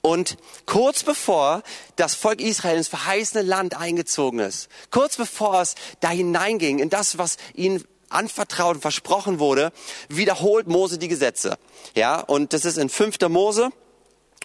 Und 0.00 0.36
kurz 0.66 1.02
bevor 1.04 1.62
das 1.96 2.14
Volk 2.14 2.40
Israel 2.40 2.76
ins 2.76 2.88
verheißene 2.88 3.42
Land 3.42 3.76
eingezogen 3.76 4.40
ist, 4.40 4.68
kurz 4.90 5.16
bevor 5.16 5.60
es 5.60 5.74
da 6.00 6.10
hineinging 6.10 6.78
in 6.80 6.90
das, 6.90 7.18
was 7.18 7.36
ihnen 7.54 7.84
anvertraut 8.10 8.76
und 8.76 8.80
versprochen 8.80 9.38
wurde, 9.38 9.72
wiederholt 10.08 10.66
Mose 10.66 10.98
die 10.98 11.08
Gesetze. 11.08 11.58
Ja, 11.94 12.20
und 12.20 12.52
das 12.52 12.64
ist 12.64 12.76
in 12.76 12.88
5. 12.88 13.18
Mose. 13.28 13.70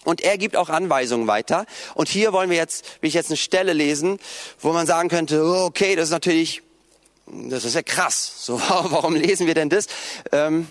Und 0.04 0.20
er 0.20 0.38
gibt 0.38 0.56
auch 0.56 0.68
Anweisungen 0.68 1.26
weiter. 1.26 1.66
Und 1.94 2.08
hier 2.08 2.32
wollen 2.32 2.48
wir 2.48 2.56
jetzt, 2.56 2.84
will 3.00 3.08
ich 3.08 3.14
jetzt 3.14 3.30
eine 3.30 3.36
Stelle 3.36 3.72
lesen, 3.72 4.20
wo 4.60 4.72
man 4.72 4.86
sagen 4.86 5.08
könnte, 5.08 5.42
oh, 5.42 5.64
okay, 5.64 5.96
das 5.96 6.06
ist 6.06 6.12
natürlich, 6.12 6.62
das 7.26 7.64
ist 7.64 7.74
ja 7.74 7.82
krass. 7.82 8.34
So, 8.38 8.60
warum 8.68 9.16
lesen 9.16 9.48
wir 9.48 9.54
denn 9.54 9.68
das? 9.68 9.88
Ähm, 10.30 10.68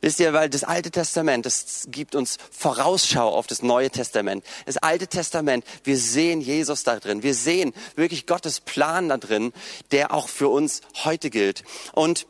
Wisst 0.00 0.20
ihr, 0.20 0.32
weil 0.32 0.48
das 0.50 0.64
Alte 0.64 0.90
Testament, 0.90 1.46
das 1.46 1.86
gibt 1.88 2.14
uns 2.14 2.38
Vorausschau 2.50 3.28
auf 3.28 3.46
das 3.46 3.62
Neue 3.62 3.90
Testament. 3.90 4.44
Das 4.66 4.76
Alte 4.76 5.06
Testament, 5.06 5.64
wir 5.84 5.98
sehen 5.98 6.40
Jesus 6.40 6.82
da 6.82 6.98
drin. 6.98 7.22
Wir 7.22 7.34
sehen 7.34 7.72
wirklich 7.96 8.26
Gottes 8.26 8.60
Plan 8.60 9.08
da 9.08 9.16
drin, 9.16 9.52
der 9.90 10.12
auch 10.12 10.28
für 10.28 10.48
uns 10.48 10.80
heute 11.04 11.30
gilt. 11.30 11.64
Und 11.92 12.26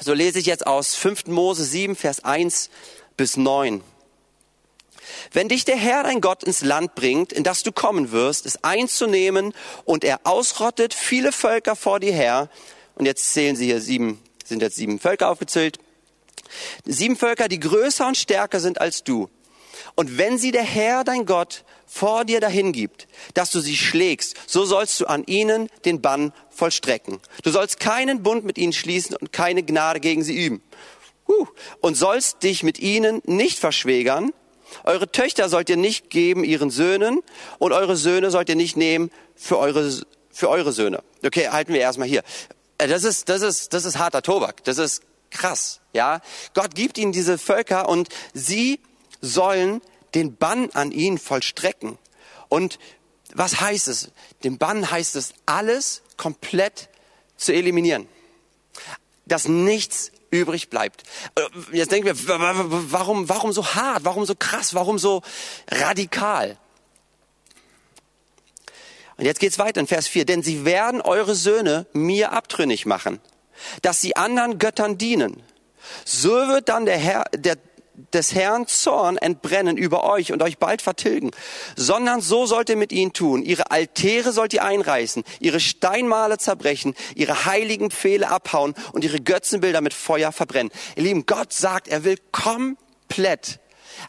so 0.00 0.14
lese 0.14 0.38
ich 0.38 0.46
jetzt 0.46 0.66
aus 0.66 0.94
5. 0.94 1.26
Mose 1.26 1.64
7, 1.64 1.94
Vers 1.96 2.24
1 2.24 2.70
bis 3.16 3.36
9. 3.36 3.82
Wenn 5.32 5.48
dich 5.48 5.64
der 5.64 5.76
Herr 5.76 6.04
dein 6.04 6.20
Gott 6.20 6.44
ins 6.44 6.62
Land 6.62 6.94
bringt, 6.94 7.32
in 7.32 7.44
das 7.44 7.62
du 7.62 7.72
kommen 7.72 8.12
wirst, 8.12 8.46
es 8.46 8.64
einzunehmen 8.64 9.52
und 9.84 10.04
er 10.04 10.20
ausrottet 10.24 10.94
viele 10.94 11.32
Völker 11.32 11.76
vor 11.76 12.00
dir 12.00 12.12
her, 12.12 12.48
und 12.94 13.06
jetzt 13.06 13.32
zählen 13.32 13.56
sie 13.56 13.66
hier 13.66 13.80
sieben, 13.80 14.22
sind 14.44 14.62
jetzt 14.62 14.76
sieben 14.76 14.98
Völker 14.98 15.30
aufgezählt, 15.30 15.78
Sieben 16.84 17.16
Völker, 17.16 17.48
die 17.48 17.60
größer 17.60 18.06
und 18.06 18.16
stärker 18.16 18.60
sind 18.60 18.80
als 18.80 19.04
du. 19.04 19.28
Und 19.94 20.18
wenn 20.18 20.38
sie 20.38 20.52
der 20.52 20.62
Herr, 20.62 21.04
dein 21.04 21.26
Gott, 21.26 21.64
vor 21.86 22.24
dir 22.24 22.40
dahin 22.40 22.72
gibt, 22.72 23.08
dass 23.34 23.50
du 23.50 23.60
sie 23.60 23.76
schlägst, 23.76 24.36
so 24.46 24.64
sollst 24.64 25.00
du 25.00 25.06
an 25.06 25.24
ihnen 25.24 25.68
den 25.84 26.00
Bann 26.00 26.32
vollstrecken. 26.50 27.18
Du 27.42 27.50
sollst 27.50 27.80
keinen 27.80 28.22
Bund 28.22 28.44
mit 28.44 28.58
ihnen 28.58 28.72
schließen 28.72 29.16
und 29.16 29.32
keine 29.32 29.64
Gnade 29.64 29.98
gegen 29.98 30.22
sie 30.22 30.36
üben. 30.36 30.62
Und 31.80 31.96
sollst 31.96 32.42
dich 32.42 32.62
mit 32.62 32.78
ihnen 32.78 33.22
nicht 33.24 33.58
verschwägern. 33.58 34.32
Eure 34.84 35.10
Töchter 35.10 35.48
sollt 35.48 35.68
ihr 35.68 35.76
nicht 35.76 36.10
geben 36.10 36.44
ihren 36.44 36.70
Söhnen 36.70 37.20
und 37.58 37.72
eure 37.72 37.96
Söhne 37.96 38.30
sollt 38.30 38.48
ihr 38.48 38.56
nicht 38.56 38.76
nehmen 38.76 39.10
für 39.34 39.58
eure, 39.58 39.92
für 40.30 40.48
eure 40.48 40.72
Söhne. 40.72 41.02
Okay, 41.24 41.48
halten 41.48 41.72
wir 41.72 41.80
erstmal 41.80 42.08
hier. 42.08 42.22
Äh, 42.78 42.88
das 42.88 43.04
ist, 43.04 43.28
das 43.28 43.42
ist, 43.42 43.72
das 43.72 43.84
ist 43.84 43.98
harter 43.98 44.22
Tobak. 44.22 44.64
Das 44.64 44.78
ist 44.78 45.02
krass, 45.30 45.80
ja. 45.92 46.20
Gott 46.54 46.74
gibt 46.74 46.98
ihnen 46.98 47.12
diese 47.12 47.38
Völker 47.38 47.88
und 47.88 48.08
sie 48.34 48.80
sollen 49.20 49.80
den 50.14 50.36
Bann 50.36 50.70
an 50.70 50.92
ihn 50.92 51.18
vollstrecken. 51.18 51.98
Und 52.48 52.78
was 53.34 53.60
heißt 53.60 53.88
es? 53.88 54.10
Den 54.42 54.58
Bann 54.58 54.90
heißt 54.90 55.16
es, 55.16 55.34
alles 55.46 56.02
komplett 56.16 56.88
zu 57.36 57.52
eliminieren. 57.52 58.08
Dass 59.26 59.46
nichts 59.46 60.10
übrig 60.30 60.70
bleibt. 60.70 61.02
Äh, 61.34 61.42
jetzt 61.76 61.92
denken 61.92 62.06
wir, 62.06 62.14
warum, 62.92 63.28
warum 63.28 63.52
so 63.52 63.74
hart? 63.74 64.04
Warum 64.04 64.26
so 64.26 64.34
krass? 64.34 64.74
Warum 64.74 64.98
so 64.98 65.22
radikal? 65.70 66.58
Und 69.16 69.26
jetzt 69.26 69.40
geht's 69.40 69.58
weiter 69.58 69.80
in 69.80 69.86
Vers 69.86 70.08
4. 70.08 70.24
Denn 70.24 70.42
sie 70.42 70.64
werden 70.64 71.00
eure 71.00 71.34
Söhne 71.34 71.86
mir 71.92 72.32
abtrünnig 72.32 72.86
machen, 72.86 73.20
dass 73.82 74.00
sie 74.00 74.16
anderen 74.16 74.58
Göttern 74.58 74.98
dienen. 74.98 75.42
So 76.04 76.30
wird 76.30 76.68
dann 76.68 76.86
der 76.86 76.98
Herr, 76.98 77.24
der 77.34 77.56
des 78.12 78.34
Herrn 78.34 78.66
Zorn 78.66 79.16
entbrennen 79.16 79.76
über 79.76 80.04
euch 80.04 80.32
und 80.32 80.42
euch 80.42 80.58
bald 80.58 80.82
vertilgen, 80.82 81.30
sondern 81.76 82.20
so 82.20 82.46
sollt 82.46 82.68
ihr 82.68 82.76
mit 82.76 82.92
ihnen 82.92 83.12
tun. 83.12 83.42
Ihre 83.42 83.70
Altäre 83.70 84.32
sollt 84.32 84.52
ihr 84.52 84.64
einreißen, 84.64 85.24
ihre 85.38 85.60
Steinmale 85.60 86.38
zerbrechen, 86.38 86.94
ihre 87.14 87.44
heiligen 87.46 87.90
Pfähle 87.90 88.30
abhauen 88.30 88.74
und 88.92 89.04
ihre 89.04 89.20
Götzenbilder 89.20 89.80
mit 89.80 89.94
Feuer 89.94 90.32
verbrennen. 90.32 90.72
Ihr 90.96 91.04
Lieben, 91.04 91.26
Gott 91.26 91.52
sagt, 91.52 91.88
er 91.88 92.04
will 92.04 92.16
komplett 92.32 93.60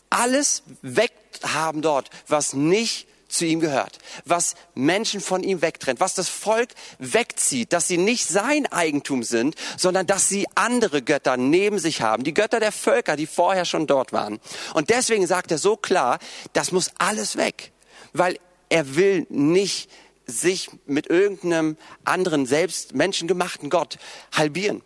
alles 0.09 0.63
weghaben 0.81 1.81
dort, 1.81 2.09
was 2.27 2.53
nicht 2.53 3.07
zu 3.31 3.45
ihm 3.45 3.59
gehört, 3.59 3.99
was 4.25 4.55
Menschen 4.75 5.21
von 5.21 5.43
ihm 5.43 5.61
wegtrennt, 5.61 5.99
was 5.99 6.13
das 6.13 6.29
Volk 6.29 6.69
wegzieht, 6.99 7.73
dass 7.73 7.87
sie 7.87 7.97
nicht 7.97 8.27
sein 8.27 8.65
Eigentum 8.71 9.23
sind, 9.23 9.55
sondern 9.77 10.07
dass 10.07 10.29
sie 10.29 10.47
andere 10.55 11.01
Götter 11.01 11.37
neben 11.37 11.79
sich 11.79 12.01
haben, 12.01 12.23
die 12.23 12.33
Götter 12.33 12.59
der 12.59 12.71
Völker, 12.71 13.15
die 13.15 13.27
vorher 13.27 13.65
schon 13.65 13.87
dort 13.87 14.13
waren. 14.13 14.39
Und 14.73 14.89
deswegen 14.89 15.25
sagt 15.27 15.51
er 15.51 15.57
so 15.57 15.77
klar, 15.77 16.19
das 16.53 16.71
muss 16.71 16.91
alles 16.97 17.37
weg, 17.37 17.71
weil 18.13 18.39
er 18.69 18.95
will 18.95 19.25
nicht 19.29 19.89
sich 20.25 20.69
mit 20.85 21.07
irgendeinem 21.07 21.77
anderen 22.03 22.45
selbst 22.45 22.93
menschengemachten 22.93 23.69
Gott 23.69 23.97
halbieren. 24.31 24.81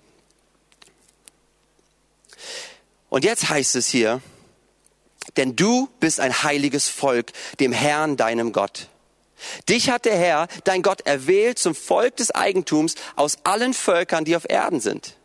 Und 3.10 3.24
jetzt 3.24 3.50
heißt 3.50 3.76
es 3.76 3.88
hier, 3.88 4.22
denn 5.38 5.56
du 5.56 5.90
bist 6.00 6.20
ein 6.20 6.44
heiliges 6.44 6.90
Volk, 6.90 7.32
dem 7.60 7.72
Herrn, 7.72 8.18
deinem 8.18 8.52
Gott. 8.52 8.88
Dich 9.68 9.90
hat 9.90 10.06
der 10.06 10.18
Herr, 10.18 10.48
dein 10.64 10.82
Gott, 10.82 11.02
erwählt 11.02 11.60
zum 11.60 11.76
Volk 11.76 12.16
des 12.18 12.32
Eigentums 12.32 12.96
aus 13.16 13.38
allen 13.44 13.74
Völkern, 13.74 14.26
die 14.26 14.36
auf 14.36 14.50
Erden 14.50 14.80
sind. 14.80 15.18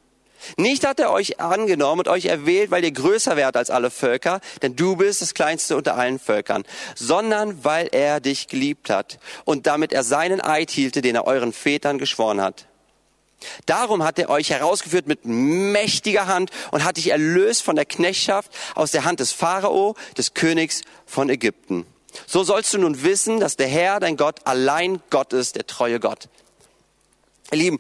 Nicht 0.57 0.87
hat 0.87 0.99
er 1.01 1.13
euch 1.13 1.39
angenommen 1.39 2.01
und 2.01 2.09
euch 2.09 2.25
erwählt, 2.25 2.71
weil 2.71 2.83
ihr 2.83 2.93
größer 2.93 3.37
wärt 3.37 3.57
als 3.57 3.69
alle 3.69 3.91
Völker, 3.91 4.41
denn 4.63 4.75
du 4.75 4.97
bist 4.97 5.21
das 5.21 5.35
kleinste 5.35 5.77
unter 5.77 5.97
allen 5.97 6.19
Völkern, 6.19 6.65
sondern 6.95 7.63
weil 7.63 7.89
er 7.93 8.21
dich 8.21 8.49
geliebt 8.49 8.89
hat 8.89 9.19
und 9.45 9.67
damit 9.67 9.93
er 9.93 10.03
seinen 10.03 10.41
Eid 10.41 10.71
hielte, 10.71 11.03
den 11.03 11.15
er 11.15 11.27
euren 11.27 11.53
Vätern 11.53 11.99
geschworen 11.99 12.41
hat. 12.41 12.67
Darum 13.67 14.03
hat 14.03 14.19
er 14.19 14.29
euch 14.29 14.51
herausgeführt 14.51 15.07
mit 15.07 15.25
mächtiger 15.25 16.27
Hand 16.27 16.51
und 16.71 16.85
hat 16.85 16.97
dich 16.97 17.09
erlöst 17.09 17.63
von 17.63 17.77
der 17.77 17.87
Knechtschaft 17.87 18.51
aus 18.75 18.91
der 18.91 19.05
Hand 19.05 19.21
des 19.21 19.33
Pharao, 19.33 19.97
des 20.17 20.35
Königs 20.35 20.83
von 21.07 21.31
Ägypten. 21.31 21.87
So 22.27 22.43
sollst 22.43 22.75
du 22.75 22.79
nun 22.79 23.03
wissen, 23.03 23.41
dass 23.41 23.57
der 23.57 23.69
Herr, 23.69 24.01
dein 24.01 24.17
Gott, 24.17 24.41
allein 24.45 25.01
Gott 25.11 25.33
ist, 25.33 25.57
der 25.57 25.67
treue 25.67 26.01
Gott. 26.01 26.29
Ihr 27.53 27.59
Lieben, 27.59 27.79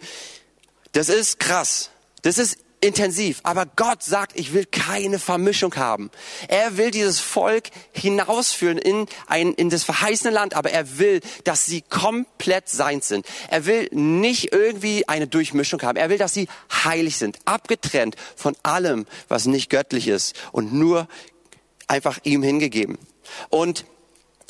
das 0.93 1.09
ist 1.09 1.39
krass. 1.39 1.91
Das 2.23 2.39
ist 2.39 2.59
intensiv. 2.81 3.41
Aber 3.43 3.67
Gott 3.67 4.03
sagt, 4.03 4.39
ich 4.39 4.53
will 4.53 4.65
keine 4.65 5.19
Vermischung 5.19 5.77
haben. 5.77 6.11
Er 6.49 6.77
will 6.77 6.91
dieses 6.91 7.21
Volk 7.21 7.71
hinausführen 7.93 8.79
in 8.79 9.07
ein, 9.27 9.53
in 9.55 9.71
das 9.71 9.85
verheißene 9.85 10.33
Land, 10.33 10.55
aber 10.55 10.71
er 10.71 10.99
will, 10.99 11.21
dass 11.45 11.67
sie 11.67 11.83
komplett 11.83 12.69
seins 12.69 13.09
sind. 13.09 13.27
Er 13.49 13.67
will 13.67 13.89
nicht 13.93 14.53
irgendwie 14.53 15.07
eine 15.09 15.27
Durchmischung 15.27 15.83
haben. 15.83 15.97
Er 15.97 16.09
will, 16.09 16.19
dass 16.19 16.33
sie 16.33 16.49
heilig 16.73 17.17
sind, 17.17 17.39
abgetrennt 17.45 18.17
von 18.35 18.57
allem, 18.63 19.07
was 19.29 19.47
nicht 19.47 19.69
göttlich 19.69 20.09
ist 20.09 20.35
und 20.53 20.73
nur 20.73 21.07
einfach 21.87 22.19
ihm 22.23 22.43
hingegeben. 22.43 22.99
Und 23.51 23.85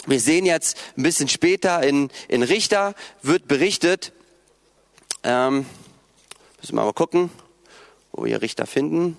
wir 0.07 0.21
sehen 0.21 0.47
jetzt 0.47 0.79
ein 0.97 1.03
bisschen 1.03 1.29
später 1.29 1.83
in, 1.83 2.11
in 2.29 2.43
Richter 2.43 2.95
wird 3.23 3.49
berichtet, 3.49 4.13
ähm, 5.23 5.67
müssen 6.61 6.77
wir 6.77 6.85
mal 6.85 6.93
gucken, 6.93 7.31
wo 8.13 8.25
wir 8.25 8.43
Richter 8.43 8.67
finden. 8.67 9.17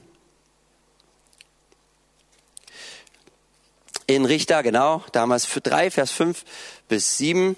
In 4.07 4.25
Richter, 4.25 4.61
genau, 4.63 5.03
damals 5.13 5.45
für 5.45 5.61
3, 5.61 5.91
Vers 5.91 6.11
5 6.11 6.43
bis 6.89 7.17
7. 7.17 7.55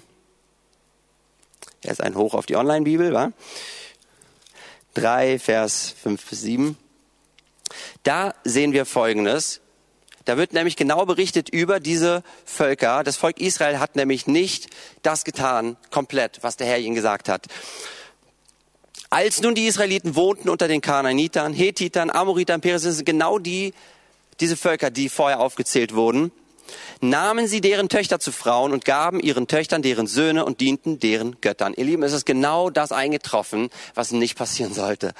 Er 1.82 1.92
ist 1.92 2.00
ein 2.00 2.14
Hoch 2.14 2.34
auf 2.34 2.46
die 2.46 2.56
Online-Bibel, 2.56 3.12
wa? 3.12 3.32
3, 4.94 5.38
Vers 5.38 5.94
5 6.02 6.24
bis 6.24 6.40
7. 6.42 6.78
Da 8.04 8.34
sehen 8.44 8.72
wir 8.72 8.86
Folgendes. 8.86 9.60
Da 10.24 10.36
wird 10.36 10.52
nämlich 10.52 10.76
genau 10.76 11.04
berichtet 11.04 11.48
über 11.50 11.80
diese 11.80 12.22
Völker. 12.44 13.04
Das 13.04 13.16
Volk 13.16 13.40
Israel 13.40 13.78
hat 13.78 13.96
nämlich 13.96 14.26
nicht 14.26 14.68
das 15.02 15.24
getan, 15.24 15.76
komplett, 15.90 16.42
was 16.42 16.56
der 16.56 16.66
Herr 16.66 16.78
ihnen 16.78 16.94
gesagt 16.94 17.28
hat. 17.28 17.46
Als 19.10 19.40
nun 19.40 19.54
die 19.54 19.66
Israeliten 19.66 20.16
wohnten 20.16 20.48
unter 20.48 20.68
den 20.68 20.80
Kanaanitern, 20.80 21.52
Hethitern, 21.52 22.10
Amoritern, 22.10 22.60
Perisitern, 22.60 23.04
genau 23.04 23.38
die, 23.38 23.74
diese 24.40 24.56
Völker, 24.56 24.90
die 24.90 25.08
vorher 25.08 25.40
aufgezählt 25.40 25.94
wurden, 25.94 26.32
nahmen 27.00 27.46
sie 27.46 27.60
deren 27.60 27.88
Töchter 27.88 28.18
zu 28.18 28.32
Frauen 28.32 28.72
und 28.72 28.84
gaben 28.84 29.20
ihren 29.20 29.46
Töchtern 29.46 29.82
deren 29.82 30.06
Söhne 30.06 30.44
und 30.44 30.60
dienten 30.60 30.98
deren 30.98 31.40
Göttern. 31.40 31.74
Ihr 31.76 31.84
Lieben, 31.84 32.02
es 32.02 32.12
ist 32.12 32.26
genau 32.26 32.70
das 32.70 32.92
eingetroffen, 32.92 33.70
was 33.94 34.12
nicht 34.12 34.36
passieren 34.36 34.72
sollte. 34.74 35.12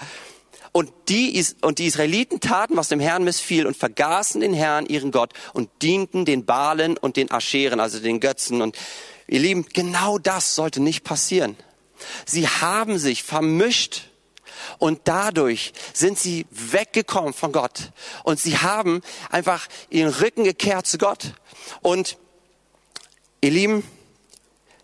Und 0.72 0.90
die, 1.08 1.44
und 1.60 1.78
die 1.78 1.86
Israeliten 1.86 2.40
taten, 2.40 2.76
was 2.76 2.88
dem 2.88 2.98
Herrn 2.98 3.22
missfiel 3.22 3.66
und 3.66 3.76
vergaßen 3.76 4.40
den 4.40 4.54
Herrn, 4.54 4.86
ihren 4.86 5.12
Gott, 5.12 5.32
und 5.52 5.70
dienten 5.82 6.24
den 6.24 6.46
Balen 6.46 6.96
und 6.96 7.16
den 7.16 7.30
Ascheren, 7.30 7.78
also 7.78 8.00
den 8.00 8.18
Götzen. 8.18 8.60
Und 8.60 8.76
ihr 9.28 9.38
Lieben, 9.38 9.66
genau 9.72 10.18
das 10.18 10.56
sollte 10.56 10.82
nicht 10.82 11.04
passieren. 11.04 11.56
Sie 12.26 12.48
haben 12.48 12.98
sich 12.98 13.22
vermischt 13.22 14.10
und 14.78 15.00
dadurch 15.04 15.72
sind 15.92 16.18
sie 16.18 16.46
weggekommen 16.50 17.32
von 17.32 17.52
Gott. 17.52 17.92
Und 18.22 18.40
sie 18.40 18.58
haben 18.58 19.02
einfach 19.30 19.66
ihren 19.90 20.12
Rücken 20.12 20.44
gekehrt 20.44 20.86
zu 20.86 20.98
Gott. 20.98 21.34
Und 21.82 22.18
ihr 23.40 23.50
Lieben, 23.50 23.84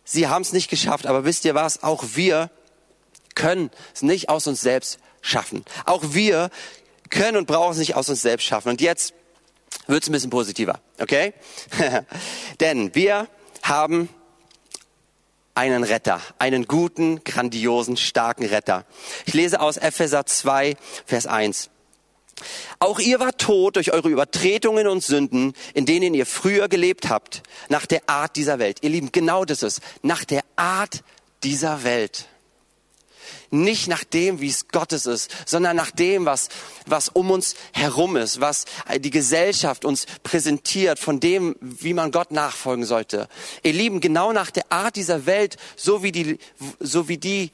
sie 0.04 0.28
haben 0.28 0.42
es 0.42 0.52
nicht 0.52 0.70
geschafft, 0.70 1.06
aber 1.06 1.24
wisst 1.24 1.44
ihr 1.44 1.54
was? 1.54 1.82
Auch 1.82 2.04
wir 2.14 2.50
können 3.34 3.70
es 3.94 4.02
nicht 4.02 4.28
aus 4.28 4.46
uns 4.46 4.60
selbst 4.60 4.98
schaffen. 5.22 5.64
Auch 5.86 6.02
wir 6.08 6.50
können 7.10 7.36
und 7.36 7.46
brauchen 7.46 7.72
es 7.72 7.78
nicht 7.78 7.96
aus 7.96 8.08
uns 8.08 8.22
selbst 8.22 8.44
schaffen. 8.44 8.70
Und 8.70 8.80
jetzt 8.80 9.14
wird 9.86 10.02
es 10.02 10.08
ein 10.08 10.12
bisschen 10.12 10.30
positiver, 10.30 10.80
okay? 11.00 11.32
Denn 12.60 12.94
wir 12.94 13.28
haben 13.62 14.08
einen 15.60 15.84
Retter, 15.84 16.22
einen 16.38 16.64
guten, 16.64 17.22
grandiosen, 17.22 17.98
starken 17.98 18.46
Retter. 18.46 18.86
Ich 19.26 19.34
lese 19.34 19.60
aus 19.60 19.76
Epheser 19.76 20.24
2, 20.24 20.74
Vers 21.04 21.26
1. 21.26 21.68
Auch 22.78 22.98
ihr 22.98 23.20
wart 23.20 23.36
tot 23.36 23.76
durch 23.76 23.92
eure 23.92 24.08
Übertretungen 24.08 24.86
und 24.86 25.04
Sünden, 25.04 25.52
in 25.74 25.84
denen 25.84 26.14
ihr 26.14 26.24
früher 26.24 26.68
gelebt 26.68 27.10
habt, 27.10 27.42
nach 27.68 27.84
der 27.84 28.00
Art 28.06 28.36
dieser 28.36 28.58
Welt. 28.58 28.78
Ihr 28.80 28.88
Lieben, 28.88 29.12
genau 29.12 29.44
das 29.44 29.62
ist, 29.62 29.82
nach 30.00 30.24
der 30.24 30.40
Art 30.56 31.04
dieser 31.42 31.84
Welt 31.84 32.26
nicht 33.50 33.88
nach 33.88 34.04
dem, 34.04 34.40
wie 34.40 34.48
es 34.48 34.68
Gottes 34.68 35.06
ist, 35.06 35.30
sondern 35.46 35.76
nach 35.76 35.90
dem, 35.90 36.24
was, 36.24 36.48
was 36.86 37.08
um 37.08 37.30
uns 37.30 37.54
herum 37.72 38.16
ist, 38.16 38.40
was 38.40 38.64
die 38.98 39.10
Gesellschaft 39.10 39.84
uns 39.84 40.06
präsentiert, 40.22 40.98
von 40.98 41.20
dem, 41.20 41.56
wie 41.60 41.94
man 41.94 42.10
Gott 42.10 42.30
nachfolgen 42.30 42.84
sollte. 42.84 43.28
Ihr 43.62 43.72
Lieben, 43.72 44.00
genau 44.00 44.32
nach 44.32 44.50
der 44.50 44.70
Art 44.70 44.96
dieser 44.96 45.26
Welt, 45.26 45.56
so 45.76 46.02
wie 46.02 46.12
die, 46.12 46.38
so 46.78 47.08
wie 47.08 47.18
die 47.18 47.50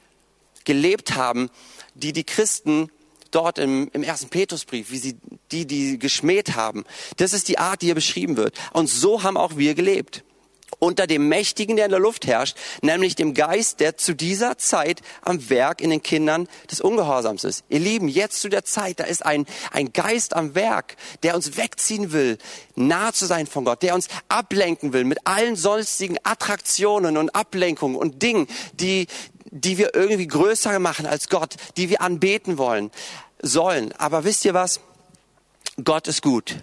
gelebt 0.65 1.15
haben, 1.15 1.49
die 1.95 2.13
die 2.13 2.23
Christen 2.23 2.91
dort 3.31 3.57
im, 3.57 3.89
im 3.93 4.03
ersten 4.03 4.29
Petrusbrief, 4.29 4.91
wie 4.91 4.97
sie 4.97 5.17
die, 5.51 5.65
die 5.65 5.99
geschmäht 5.99 6.55
haben. 6.55 6.85
Das 7.17 7.33
ist 7.33 7.47
die 7.47 7.57
Art, 7.57 7.81
die 7.81 7.87
hier 7.87 7.95
beschrieben 7.95 8.37
wird. 8.37 8.55
Und 8.73 8.87
so 8.87 9.23
haben 9.23 9.37
auch 9.37 9.57
wir 9.57 9.75
gelebt 9.75 10.23
unter 10.79 11.07
dem 11.07 11.27
Mächtigen, 11.27 11.75
der 11.75 11.85
in 11.85 11.91
der 11.91 11.99
Luft 11.99 12.27
herrscht, 12.27 12.57
nämlich 12.81 13.15
dem 13.15 13.33
Geist, 13.33 13.79
der 13.79 13.97
zu 13.97 14.13
dieser 14.13 14.57
Zeit 14.57 15.01
am 15.21 15.49
Werk 15.49 15.81
in 15.81 15.89
den 15.89 16.03
Kindern 16.03 16.47
des 16.69 16.81
Ungehorsams 16.81 17.43
ist. 17.43 17.63
Ihr 17.69 17.79
Lieben, 17.79 18.07
jetzt 18.07 18.41
zu 18.41 18.49
der 18.49 18.63
Zeit, 18.63 18.99
da 18.99 19.05
ist 19.05 19.25
ein, 19.25 19.45
ein 19.71 19.93
Geist 19.93 20.35
am 20.35 20.55
Werk, 20.55 20.95
der 21.23 21.35
uns 21.35 21.57
wegziehen 21.57 22.11
will, 22.11 22.37
nah 22.75 23.11
zu 23.13 23.25
sein 23.25 23.47
von 23.47 23.65
Gott, 23.65 23.81
der 23.81 23.95
uns 23.95 24.07
ablenken 24.29 24.93
will 24.93 25.03
mit 25.03 25.19
allen 25.25 25.55
sonstigen 25.55 26.17
Attraktionen 26.23 27.17
und 27.17 27.33
Ablenkungen 27.35 27.95
und 27.95 28.21
Dingen, 28.21 28.47
die, 28.73 29.07
die 29.45 29.77
wir 29.77 29.95
irgendwie 29.95 30.27
größer 30.27 30.77
machen 30.79 31.05
als 31.05 31.29
Gott, 31.29 31.55
die 31.77 31.89
wir 31.89 32.01
anbeten 32.01 32.57
wollen, 32.57 32.91
sollen. 33.41 33.93
Aber 33.97 34.23
wisst 34.23 34.45
ihr 34.45 34.53
was? 34.53 34.79
Gott 35.83 36.07
ist 36.07 36.21
gut. 36.21 36.57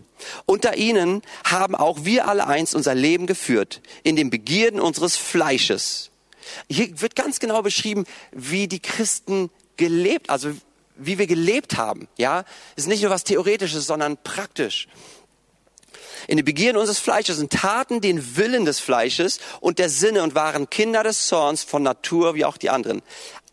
Unter 0.46 0.76
ihnen 0.76 1.22
haben 1.44 1.74
auch 1.74 2.04
wir 2.04 2.28
alle 2.28 2.46
eins 2.46 2.74
unser 2.74 2.94
Leben 2.94 3.26
geführt, 3.26 3.80
in 4.02 4.16
den 4.16 4.30
Begierden 4.30 4.80
unseres 4.80 5.16
Fleisches. 5.16 6.10
Hier 6.68 7.00
wird 7.00 7.16
ganz 7.16 7.40
genau 7.40 7.62
beschrieben, 7.62 8.04
wie 8.32 8.68
die 8.68 8.80
Christen 8.80 9.50
gelebt, 9.76 10.30
also 10.30 10.50
wie 10.96 11.18
wir 11.18 11.26
gelebt 11.26 11.76
haben. 11.76 12.08
Ja, 12.16 12.44
ist 12.76 12.86
nicht 12.86 13.02
nur 13.02 13.10
was 13.10 13.24
Theoretisches, 13.24 13.86
sondern 13.86 14.16
praktisch. 14.22 14.88
In 16.26 16.36
den 16.36 16.44
Begierden 16.44 16.78
unseres 16.78 16.98
Fleisches 16.98 17.38
und 17.38 17.52
taten 17.52 18.00
den 18.00 18.36
Willen 18.36 18.64
des 18.64 18.80
Fleisches 18.80 19.40
und 19.60 19.78
der 19.78 19.90
Sinne 19.90 20.22
und 20.22 20.34
waren 20.34 20.70
Kinder 20.70 21.02
des 21.02 21.26
Zorns 21.26 21.62
von 21.64 21.82
Natur 21.82 22.34
wie 22.34 22.44
auch 22.44 22.56
die 22.56 22.70
anderen. 22.70 23.02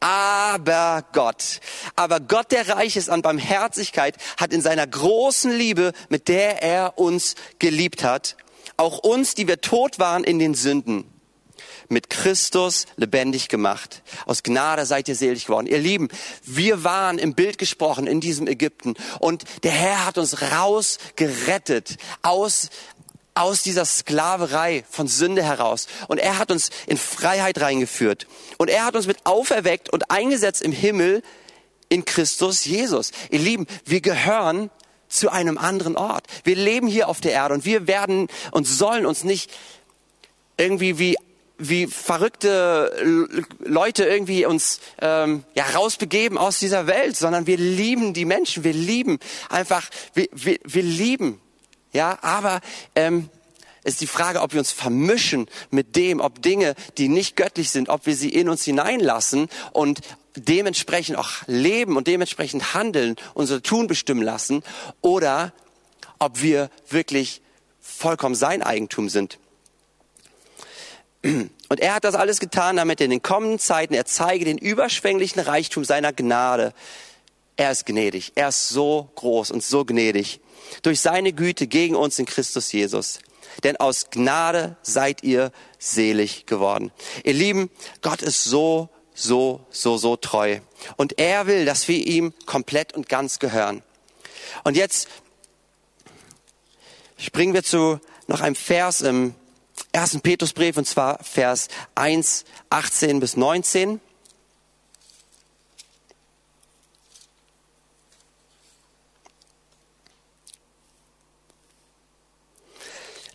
Aber 0.02 1.06
Gott, 1.14 1.60
aber 1.96 2.20
Gott, 2.20 2.52
der 2.52 2.68
reich 2.68 2.96
ist 2.98 3.08
an 3.08 3.22
Barmherzigkeit, 3.22 4.18
hat 4.38 4.52
in 4.52 4.60
seiner 4.62 4.88
großen 4.88 5.52
Liebe, 5.52 5.94
mit 6.10 6.28
der 6.28 6.64
er 6.64 6.98
uns 6.98 7.36
geliebt 7.60 8.04
hat, 8.04 8.36
auch 8.78 8.98
uns, 8.98 9.36
die 9.36 9.48
wir 9.48 9.62
tot 9.62 10.00
waren 10.00 10.24
in 10.24 10.40
den 10.40 10.56
Sünden, 10.56 11.06
mit 11.88 12.10
Christus 12.10 12.88
lebendig 12.96 13.48
gemacht. 13.48 14.02
Aus 14.26 14.42
Gnade 14.42 14.88
seid 14.88 15.08
ihr 15.08 15.16
selig 15.16 15.46
geworden. 15.46 15.68
Ihr 15.68 15.78
Lieben, 15.78 16.08
wir 16.44 16.84
waren 16.84 17.20
im 17.20 17.36
Bild 17.36 17.60
gesprochen 17.60 18.08
in 18.08 18.22
diesem 18.22 18.48
Ägypten 18.48 18.96
und 19.20 19.44
der 19.62 19.72
Herr 19.72 20.06
hat 20.08 20.18
uns 20.18 20.42
rausgerettet 20.42 21.98
aus 22.24 22.72
aus 23.34 23.64
dieser 23.64 23.86
Sklaverei 23.86 24.84
von 24.90 25.08
Sünde 25.08 25.44
heraus. 25.44 25.88
Und 26.08 26.18
er 26.18 26.38
hat 26.38 26.52
uns 26.52 26.70
in 26.88 26.98
Freiheit 26.98 27.62
reingeführt. 27.62 28.28
Und 28.58 28.70
er 28.70 28.86
hat 28.86 28.96
uns 28.96 29.08
mit 29.08 29.26
auferweckt 29.26 29.90
und 29.90 30.12
eingesetzt 30.12 30.62
im 30.62 30.72
Himmel 30.72 31.24
in 31.90 32.06
Christus 32.06 32.66
Jesus. 32.66 33.12
Ihr 33.30 33.40
Lieben, 33.40 33.68
wir 33.86 34.02
gehören 34.02 34.70
zu 35.08 35.30
einem 35.30 35.58
anderen 35.58 35.98
Ort. 35.98 36.26
Wir 36.44 36.56
leben 36.56 36.88
hier 36.88 37.10
auf 37.10 37.22
der 37.22 37.34
Erde 37.34 37.54
und 37.54 37.66
wir 37.66 37.88
werden 37.88 38.28
und 38.52 38.66
sollen 38.66 39.06
uns 39.06 39.24
nicht 39.24 39.52
irgendwie 40.58 41.00
wie 41.00 41.16
wie 41.64 41.86
verrückte 41.86 42.92
Leute 43.60 44.06
irgendwie 44.06 44.46
uns 44.46 44.80
ähm, 45.00 45.44
ja 45.54 45.64
rausbegeben 45.76 46.38
aus 46.38 46.58
dieser 46.58 46.88
Welt, 46.88 47.16
sondern 47.16 47.46
wir 47.46 47.58
lieben 47.58 48.14
die 48.16 48.26
Menschen, 48.26 48.64
wir 48.64 48.74
lieben 48.74 49.20
einfach, 49.50 49.88
wir, 50.16 50.28
wir, 50.32 50.58
wir 50.64 50.82
lieben, 50.82 51.40
ja, 51.94 52.18
aber 52.22 52.62
ähm, 52.96 53.30
ist 53.84 54.02
die 54.02 54.08
Frage, 54.08 54.42
ob 54.42 54.54
wir 54.54 54.60
uns 54.60 54.72
vermischen 54.72 55.48
mit 55.72 55.96
dem, 55.96 56.20
ob 56.20 56.42
Dinge, 56.42 56.76
die 56.98 57.08
nicht 57.08 57.36
göttlich 57.36 57.72
sind, 57.72 57.90
ob 57.90 58.06
wir 58.06 58.16
sie 58.16 58.30
in 58.30 58.48
uns 58.48 58.64
hineinlassen 58.64 59.50
und 59.74 60.02
dementsprechend 60.36 61.18
auch 61.18 61.30
leben 61.48 61.98
und 61.98 62.08
dementsprechend 62.08 62.74
handeln, 62.74 63.16
unser 63.34 63.62
Tun 63.62 63.88
bestimmen 63.88 64.22
lassen, 64.22 64.64
oder 65.02 65.52
ob 66.20 66.42
wir 66.42 66.70
wirklich 66.90 67.42
vollkommen 67.82 68.36
sein 68.36 68.62
Eigentum 68.62 69.10
sind. 69.10 69.40
Und 71.24 71.80
er 71.80 71.96
hat 71.96 72.04
das 72.04 72.16
alles 72.16 72.40
getan, 72.40 72.78
damit 72.78 73.02
in 73.02 73.10
den 73.10 73.22
kommenden 73.22 73.60
Zeiten 73.60 73.94
er 73.94 74.06
zeige 74.06 74.46
den 74.46 74.58
überschwänglichen 74.58 75.40
Reichtum 75.40 75.86
seiner 75.86 76.14
Gnade. 76.14 76.74
Er 77.58 77.72
ist 77.72 77.86
gnädig. 77.86 78.32
Er 78.36 78.50
ist 78.50 78.70
so 78.70 79.10
groß 79.16 79.52
und 79.52 79.64
so 79.64 79.86
gnädig. 79.86 80.40
Durch 80.82 81.02
seine 81.02 81.34
Güte 81.34 81.68
gegen 81.68 81.96
uns 81.96 82.20
in 82.20 82.26
Christus 82.26 82.72
Jesus. 82.72 83.20
Denn 83.64 83.78
aus 83.78 84.10
Gnade 84.10 84.78
seid 84.82 85.24
ihr 85.24 85.52
selig 85.78 86.46
geworden. 86.46 86.92
Ihr 87.24 87.34
Lieben, 87.34 87.70
Gott 88.02 88.22
ist 88.22 88.44
so, 88.44 88.90
so, 89.14 89.66
so, 89.70 89.98
so 89.98 90.16
treu. 90.16 90.60
Und 90.96 91.20
er 91.20 91.48
will, 91.48 91.66
dass 91.66 91.88
wir 91.88 91.98
ihm 91.98 92.34
komplett 92.46 92.94
und 92.94 93.10
ganz 93.10 93.40
gehören. 93.40 93.84
Und 94.64 94.76
jetzt 94.76 95.08
springen 97.18 97.54
wir 97.54 97.64
zu 97.64 98.00
noch 98.28 98.42
einem 98.42 98.56
Vers 98.56 99.02
im 99.02 99.36
ersten 99.92 100.22
Petrusbrief 100.22 100.78
und 100.78 100.88
zwar 100.88 101.24
Vers 101.24 101.68
1, 101.96 102.46
18 102.70 103.20
bis 103.20 103.36
19. 103.36 104.00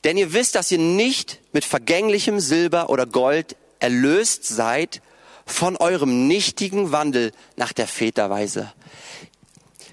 Denn 0.07 0.17
ihr 0.17 0.33
wisst, 0.33 0.55
dass 0.55 0.71
ihr 0.71 0.79
nicht 0.79 1.41
mit 1.53 1.65
vergänglichem 1.65 2.39
Silber 2.39 2.91
oder 2.91 3.07
Gold 3.07 3.57
erlöst 3.81 4.47
seid 4.47 5.03
von 5.45 5.77
eurem 5.77 6.29
nichtigen 6.29 6.93
Wandel 6.93 7.33
nach 7.57 7.73
der 7.73 7.89
Väterweise. 7.89 8.73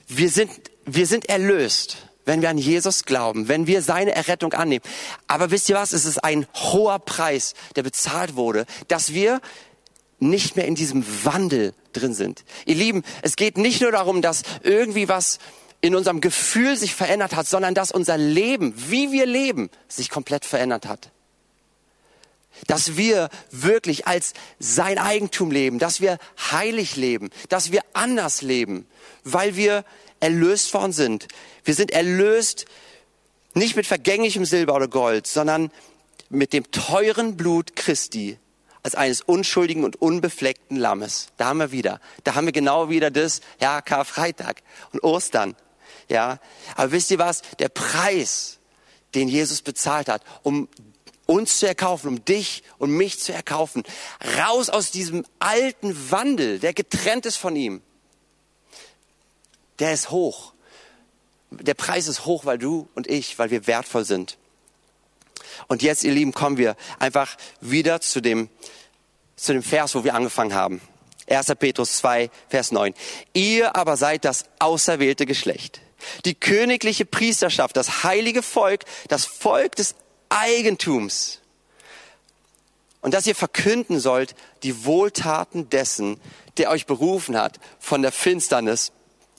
Wir 0.07 0.29
sind, 0.29 0.51
wir 0.85 1.07
sind 1.07 1.27
erlöst 1.29 1.97
wenn 2.25 2.41
wir 2.41 2.49
an 2.49 2.57
Jesus 2.57 3.03
glauben, 3.03 3.49
wenn 3.49 3.67
wir 3.67 3.81
seine 3.81 4.15
Errettung 4.15 4.53
annehmen. 4.53 4.85
Aber 5.27 5.51
wisst 5.51 5.67
ihr 5.67 5.75
was? 5.75 5.91
Es 5.91 6.05
ist 6.05 6.23
ein 6.23 6.47
hoher 6.55 6.99
Preis, 6.99 7.53
der 7.75 7.83
bezahlt 7.83 8.37
wurde, 8.37 8.65
dass 8.87 9.13
wir 9.13 9.41
nicht 10.19 10.55
mehr 10.55 10.65
in 10.65 10.75
diesem 10.75 11.03
Wandel 11.25 11.73
drin 11.91 12.13
sind. 12.13 12.45
Ihr 12.65 12.75
Lieben, 12.75 13.03
es 13.23 13.35
geht 13.35 13.57
nicht 13.57 13.81
nur 13.81 13.91
darum, 13.91 14.21
dass 14.21 14.43
irgendwie 14.63 15.09
was 15.09 15.39
in 15.83 15.95
unserem 15.95 16.21
Gefühl 16.21 16.77
sich 16.77 16.95
verändert 16.95 17.35
hat, 17.35 17.45
sondern 17.45 17.75
dass 17.75 17.91
unser 17.91 18.17
Leben, 18.17 18.73
wie 18.89 19.11
wir 19.11 19.25
leben, 19.25 19.69
sich 19.89 20.09
komplett 20.09 20.45
verändert 20.45 20.87
hat. 20.87 21.11
Dass 22.67 22.95
wir 22.95 23.29
wirklich 23.51 24.07
als 24.07 24.31
sein 24.59 24.97
Eigentum 24.97 25.51
leben, 25.51 25.79
dass 25.79 25.99
wir 25.99 26.19
heilig 26.51 26.95
leben, 26.95 27.31
dass 27.49 27.73
wir 27.73 27.81
anders 27.91 28.41
leben, 28.41 28.87
weil 29.25 29.57
wir 29.57 29.83
erlöst 30.21 30.73
worden 30.73 30.93
sind. 30.93 31.27
Wir 31.65 31.73
sind 31.73 31.91
erlöst 31.91 32.63
nicht 33.53 33.75
mit 33.75 33.85
vergänglichem 33.85 34.45
Silber 34.45 34.75
oder 34.75 34.87
Gold, 34.87 35.27
sondern 35.27 35.69
mit 36.29 36.53
dem 36.53 36.71
teuren 36.71 37.35
Blut 37.35 37.75
Christi 37.75 38.37
als 38.83 38.95
eines 38.95 39.19
unschuldigen 39.19 39.83
und 39.83 40.01
unbefleckten 40.01 40.77
Lammes. 40.77 41.27
Da 41.35 41.47
haben 41.47 41.59
wir 41.59 41.73
wieder. 41.73 41.99
Da 42.23 42.35
haben 42.35 42.45
wir 42.45 42.53
genau 42.53 42.89
wieder 42.89 43.11
das, 43.11 43.41
ja, 43.59 43.81
Karfreitag 43.81 44.61
und 44.93 45.03
Ostern. 45.03 45.57
Ja. 46.09 46.39
Aber 46.75 46.91
wisst 46.91 47.11
ihr 47.11 47.19
was? 47.19 47.41
Der 47.59 47.69
Preis, 47.69 48.59
den 49.15 49.27
Jesus 49.27 49.61
bezahlt 49.61 50.09
hat, 50.09 50.23
um 50.43 50.67
uns 51.25 51.59
zu 51.59 51.67
erkaufen, 51.67 52.07
um 52.07 52.25
dich 52.25 52.63
und 52.77 52.91
mich 52.91 53.19
zu 53.19 53.33
erkaufen, 53.33 53.83
raus 54.37 54.69
aus 54.69 54.91
diesem 54.91 55.25
alten 55.39 56.11
Wandel, 56.11 56.59
der 56.59 56.73
getrennt 56.73 57.25
ist 57.25 57.37
von 57.37 57.55
ihm 57.55 57.81
der 59.79 59.93
ist 59.93 60.11
hoch. 60.11 60.53
Der 61.51 61.73
Preis 61.73 62.07
ist 62.07 62.25
hoch, 62.25 62.45
weil 62.45 62.57
du 62.57 62.87
und 62.95 63.07
ich, 63.07 63.37
weil 63.39 63.51
wir 63.51 63.67
wertvoll 63.67 64.05
sind. 64.05 64.37
Und 65.67 65.81
jetzt, 65.81 66.03
ihr 66.03 66.13
Lieben, 66.13 66.33
kommen 66.33 66.57
wir 66.57 66.75
einfach 66.99 67.35
wieder 67.61 68.01
zu 68.01 68.21
dem, 68.21 68.49
zu 69.35 69.53
dem 69.53 69.61
Vers, 69.61 69.93
wo 69.93 70.03
wir 70.03 70.15
angefangen 70.15 70.53
haben. 70.53 70.81
1. 71.29 71.47
Petrus 71.59 71.97
2, 71.97 72.29
Vers 72.49 72.71
9. 72.71 72.93
Ihr 73.33 73.75
aber 73.75 73.97
seid 73.97 74.25
das 74.25 74.45
auserwählte 74.59 75.25
Geschlecht, 75.25 75.81
die 76.25 76.35
königliche 76.35 77.05
Priesterschaft, 77.05 77.77
das 77.77 78.03
heilige 78.03 78.43
Volk, 78.43 78.85
das 79.07 79.25
Volk 79.25 79.75
des 79.75 79.95
Eigentums. 80.29 81.39
Und 83.01 83.13
dass 83.13 83.27
ihr 83.27 83.35
verkünden 83.35 83.99
sollt 83.99 84.35
die 84.63 84.85
Wohltaten 84.85 85.69
dessen, 85.69 86.19
der 86.57 86.69
euch 86.69 86.85
berufen 86.85 87.37
hat 87.37 87.59
von 87.79 88.01
der 88.01 88.11
Finsternis 88.11 88.91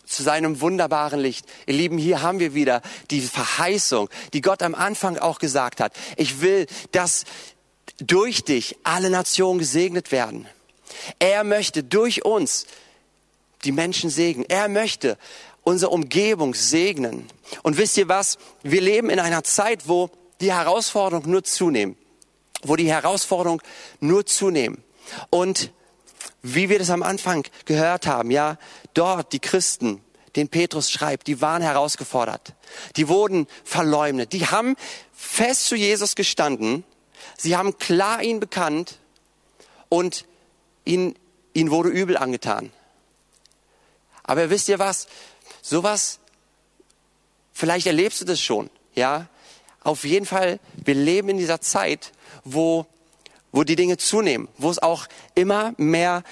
zu 0.05 0.23
seinem 0.23 0.61
wunderbaren 0.61 1.19
Licht. 1.19 1.47
Ihr 1.67 1.75
Lieben, 1.75 1.99
hier 1.99 2.21
haben 2.21 2.41
wir 2.41 2.55
wieder 2.55 2.83
die 3.11 3.23
Verheißung, 3.23 4.11
die 4.33 4.43
Gott 4.43 4.63
am 4.63 4.75
Anfang 4.75 5.19
auch 5.19 5.39
gesagt 5.39 5.81
hat. 5.81 5.95
Ich 6.17 6.41
will, 6.41 6.67
dass 6.93 7.25
durch 7.99 8.45
dich 8.45 8.77
alle 8.83 9.11
Nationen 9.11 9.59
gesegnet 9.59 10.13
werden. 10.13 10.47
Er 11.19 11.45
möchte 11.45 11.83
durch 11.83 12.25
uns 12.25 12.67
die 13.65 13.73
Menschen 13.73 14.11
segnen. 14.11 14.45
Er 14.49 14.69
möchte 14.69 15.17
unsere 15.65 15.91
Umgebung 15.91 16.55
segnen. 16.55 17.27
Und 17.63 17.77
wisst 17.79 17.97
ihr 17.97 18.09
was? 18.09 18.39
Wir 18.63 18.81
leben 18.81 19.11
in 19.11 19.19
einer 19.19 19.43
Zeit, 19.43 19.89
wo 19.89 20.11
die 20.41 20.53
Herausforderungen 20.53 21.31
nur 21.31 21.43
zunehmen. 21.43 21.97
Wo 22.63 22.77
die 22.77 22.91
Herausforderungen 22.91 23.63
nur 24.01 24.25
zunehmen. 24.27 24.83
Und 25.31 25.73
wie 26.43 26.69
wir 26.69 26.79
das 26.79 26.91
am 26.91 27.03
Anfang 27.03 27.47
gehört 27.65 28.07
haben, 28.07 28.31
ja, 28.31 28.59
dort 28.93 29.33
die 29.33 29.41
Christen, 29.41 30.03
den 30.37 30.49
Petrus 30.49 30.91
schreibt, 30.91 31.27
die 31.27 31.41
waren 31.41 31.63
herausgefordert. 31.63 32.55
Die 32.97 33.09
wurden 33.09 33.47
verleumdet. 33.65 34.33
Die 34.33 34.47
haben 34.47 34.77
fest 35.13 35.67
zu 35.67 35.77
Jesus 35.77 36.15
gestanden. 36.17 36.85
Sie 37.39 37.57
haben 37.57 37.79
klar 37.79 38.23
ihn 38.23 38.41
bekannt 38.41 38.99
und 39.89 40.27
ihn, 40.85 41.15
ihn 41.53 41.71
wurde 41.71 41.89
übel 41.89 42.17
angetan. 42.17 42.73
Aber 44.23 44.51
wisst 44.51 44.69
ihr 44.69 44.79
was? 44.79 45.07
Sowas, 45.67 46.19
vielleicht 47.55 47.87
erlebst 47.87 48.21
du 48.21 48.27
das 48.27 48.39
schon, 48.39 48.69
ja? 48.95 49.29
Auf 49.83 50.05
jeden 50.05 50.27
Fall, 50.27 50.61
wir 50.75 50.95
leben 50.95 51.31
in 51.31 51.39
dieser 51.39 51.63
Zeit, 51.63 52.13
wo, 52.45 52.85
wo 53.51 53.65
die 53.65 53.75
Dinge 53.75 53.97
zunehmen, 53.97 54.49
wo 54.59 54.69
es 54.69 54.79
auch 54.79 55.07
immer 55.35 55.73
mehr 55.79 56.23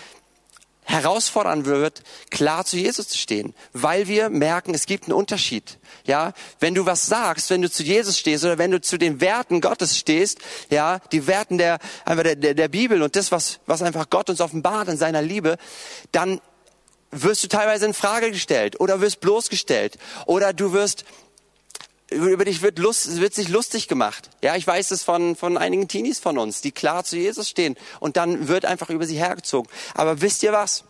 herausfordern 0.85 1.65
wird, 1.65 2.03
klar 2.31 2.67
zu 2.67 2.77
Jesus 2.77 3.09
zu 3.09 3.17
stehen, 3.17 3.55
weil 3.73 4.07
wir 4.07 4.29
merken, 4.29 4.75
es 4.75 4.85
gibt 4.85 5.05
einen 5.05 5.15
Unterschied. 5.15 5.79
Ja, 6.05 6.35
wenn 6.61 6.75
du 6.75 6.85
was 6.85 7.07
sagst, 7.07 7.49
wenn 7.49 7.63
du 7.63 7.71
zu 7.71 7.85
Jesus 7.85 8.19
stehst 8.19 8.45
oder 8.45 8.59
wenn 8.59 8.71
du 8.71 8.83
zu 8.83 8.99
den 8.99 9.23
Werten 9.23 9.63
Gottes 9.63 9.97
stehst, 9.97 10.41
ja, 10.69 10.99
die 11.11 11.27
Werten 11.27 11.57
der, 11.57 11.79
einfach 12.05 12.25
der, 12.25 12.37
der, 12.37 12.53
der 12.53 12.69
Bibel 12.69 13.01
und 13.01 13.17
das, 13.17 13.33
was, 13.33 13.61
was 13.65 13.81
einfach 13.81 14.11
Gott 14.11 14.29
uns 14.29 14.43
offenbart 14.43 14.89
in 14.89 14.99
seiner 14.99 15.23
Liebe, 15.23 15.57
dann 16.11 16.43
wirst 17.13 17.45
du 17.45 17.49
teilweise 17.49 17.87
in 17.87 17.95
Frage 17.95 18.31
gestellt 18.31 18.81
oder 18.81 19.01
wirst 19.01 19.21
bloßgestellt 19.21 19.99
oder 20.27 20.53
du 20.53 20.73
wirst 20.73 21.05
über 22.11 22.45
dich 22.45 22.63
wird, 22.63 22.79
Lust, 22.79 23.21
wird 23.21 23.35
sich 23.35 23.49
lustig 23.49 23.89
gemacht. 23.89 24.31
Ja, 24.43 24.57
ich 24.57 24.67
weiß 24.67 24.91
es 24.91 25.03
von, 25.03 25.37
von 25.37 25.57
einigen 25.57 25.89
Teenies 25.89 26.19
von 26.19 26.39
uns, 26.39 26.61
die 26.61 26.73
klar 26.73 27.05
zu 27.05 27.17
Jesus 27.17 27.49
stehen 27.49 27.77
und 28.01 28.17
dann 28.17 28.49
wird 28.49 28.65
einfach 28.65 28.91
über 28.91 29.07
sie 29.07 29.17
hergezogen. 29.17 29.71
Aber 29.95 30.21
wisst 30.21 30.43
ihr 30.43 30.53
was? 30.53 30.85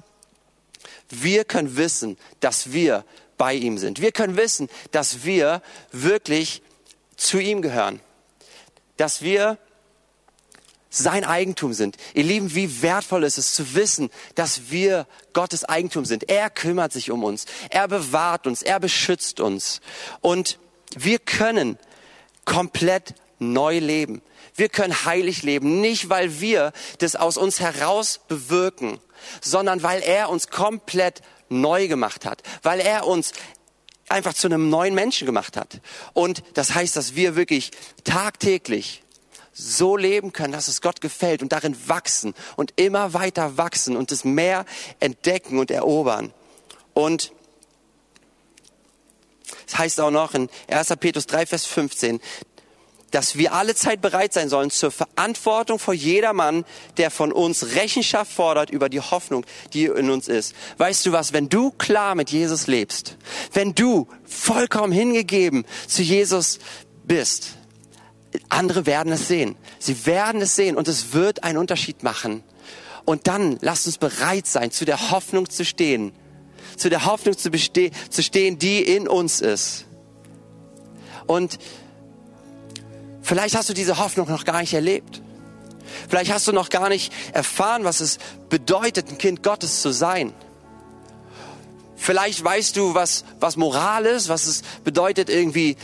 Wir 1.08 1.44
können 1.44 1.76
wissen, 1.76 2.16
dass 2.40 2.72
wir 2.72 3.04
bei 3.36 3.54
ihm 3.54 3.78
sind. 3.78 4.00
Wir 4.00 4.12
können 4.12 4.36
wissen, 4.36 4.68
dass 4.90 5.24
wir 5.24 5.62
wirklich 5.90 6.62
zu 7.16 7.38
ihm 7.38 7.62
gehören. 7.62 8.00
Dass 8.96 9.22
wir 9.22 9.58
sein 10.92 11.24
Eigentum 11.24 11.72
sind. 11.72 11.96
Ihr 12.14 12.24
Lieben, 12.24 12.54
wie 12.54 12.82
wertvoll 12.82 13.24
ist 13.24 13.38
es 13.38 13.54
zu 13.54 13.74
wissen, 13.74 14.10
dass 14.34 14.70
wir 14.70 15.06
Gottes 15.32 15.64
Eigentum 15.64 16.04
sind. 16.04 16.28
Er 16.28 16.50
kümmert 16.50 16.92
sich 16.92 17.10
um 17.10 17.24
uns. 17.24 17.46
Er 17.70 17.88
bewahrt 17.88 18.46
uns. 18.46 18.62
Er 18.62 18.78
beschützt 18.78 19.40
uns. 19.40 19.80
Und 20.20 20.58
wir 20.94 21.18
können 21.18 21.78
komplett 22.44 23.14
neu 23.38 23.78
leben. 23.78 24.20
Wir 24.54 24.68
können 24.68 25.04
heilig 25.06 25.42
leben, 25.42 25.80
nicht 25.80 26.10
weil 26.10 26.40
wir 26.40 26.72
das 26.98 27.16
aus 27.16 27.38
uns 27.38 27.60
heraus 27.60 28.20
bewirken, 28.28 29.00
sondern 29.40 29.82
weil 29.82 30.02
er 30.02 30.28
uns 30.28 30.48
komplett 30.48 31.22
neu 31.48 31.88
gemacht 31.88 32.26
hat, 32.26 32.42
weil 32.62 32.80
er 32.80 33.06
uns 33.06 33.32
einfach 34.08 34.34
zu 34.34 34.46
einem 34.46 34.68
neuen 34.68 34.94
Menschen 34.94 35.24
gemacht 35.24 35.56
hat. 35.56 35.80
Und 36.12 36.42
das 36.52 36.74
heißt, 36.74 36.96
dass 36.96 37.14
wir 37.14 37.34
wirklich 37.34 37.70
tagtäglich 38.04 39.02
so 39.52 39.96
leben 39.96 40.32
können, 40.32 40.52
dass 40.52 40.68
es 40.68 40.80
Gott 40.80 41.00
gefällt 41.00 41.42
und 41.42 41.52
darin 41.52 41.76
wachsen 41.86 42.34
und 42.56 42.72
immer 42.76 43.14
weiter 43.14 43.56
wachsen 43.56 43.96
und 43.96 44.10
es 44.12 44.24
mehr 44.24 44.64
entdecken 45.00 45.58
und 45.58 45.70
erobern. 45.70 46.32
Und 46.94 47.32
es 49.66 49.78
heißt 49.78 50.00
auch 50.00 50.10
noch 50.10 50.34
in 50.34 50.48
1. 50.68 50.88
Petrus 50.98 51.26
3, 51.26 51.46
Vers 51.46 51.66
15, 51.66 52.20
dass 53.10 53.36
wir 53.36 53.52
alle 53.52 53.74
Zeit 53.74 54.00
bereit 54.00 54.32
sein 54.32 54.48
sollen 54.48 54.70
zur 54.70 54.90
Verantwortung 54.90 55.78
vor 55.78 55.94
jedermann, 55.94 56.64
der 56.96 57.10
von 57.10 57.30
uns 57.30 57.74
Rechenschaft 57.74 58.32
fordert 58.32 58.70
über 58.70 58.88
die 58.88 59.00
Hoffnung, 59.00 59.44
die 59.74 59.84
in 59.84 60.10
uns 60.10 60.28
ist. 60.28 60.54
Weißt 60.78 61.06
du 61.06 61.12
was, 61.12 61.32
wenn 61.32 61.48
du 61.48 61.70
klar 61.72 62.14
mit 62.14 62.30
Jesus 62.30 62.66
lebst, 62.66 63.16
wenn 63.52 63.74
du 63.74 64.08
vollkommen 64.24 64.92
hingegeben 64.92 65.66
zu 65.86 66.02
Jesus 66.02 66.58
bist, 67.04 67.56
andere 68.48 68.86
werden 68.86 69.12
es 69.12 69.28
sehen. 69.28 69.56
Sie 69.78 70.06
werden 70.06 70.40
es 70.40 70.56
sehen 70.56 70.76
und 70.76 70.88
es 70.88 71.12
wird 71.12 71.44
einen 71.44 71.58
Unterschied 71.58 72.02
machen. 72.02 72.42
Und 73.04 73.26
dann 73.26 73.58
lasst 73.60 73.86
uns 73.86 73.98
bereit 73.98 74.46
sein, 74.46 74.70
zu 74.70 74.84
der 74.84 75.10
Hoffnung 75.10 75.50
zu 75.50 75.64
stehen, 75.64 76.12
zu 76.76 76.88
der 76.88 77.04
Hoffnung 77.04 77.36
zu, 77.36 77.50
zu 77.50 78.22
stehen, 78.22 78.58
die 78.58 78.82
in 78.82 79.08
uns 79.08 79.40
ist. 79.40 79.86
Und 81.26 81.58
vielleicht 83.22 83.56
hast 83.56 83.68
du 83.68 83.74
diese 83.74 83.98
Hoffnung 83.98 84.28
noch 84.28 84.44
gar 84.44 84.60
nicht 84.60 84.74
erlebt. 84.74 85.20
Vielleicht 86.08 86.32
hast 86.32 86.46
du 86.46 86.52
noch 86.52 86.70
gar 86.70 86.88
nicht 86.88 87.12
erfahren, 87.32 87.84
was 87.84 88.00
es 88.00 88.18
bedeutet, 88.48 89.10
ein 89.10 89.18
Kind 89.18 89.42
Gottes 89.42 89.82
zu 89.82 89.92
sein. 89.92 90.32
Vielleicht 91.96 92.42
weißt 92.42 92.76
du, 92.76 92.94
was, 92.94 93.24
was 93.38 93.56
Moral 93.56 94.06
ist, 94.06 94.28
was 94.28 94.46
es 94.46 94.62
bedeutet, 94.84 95.28
irgendwie, 95.28 95.76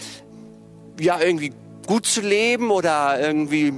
ja, 0.98 1.20
irgendwie 1.20 1.52
gut 1.88 2.06
zu 2.06 2.20
leben 2.20 2.70
oder 2.70 3.18
irgendwie 3.18 3.72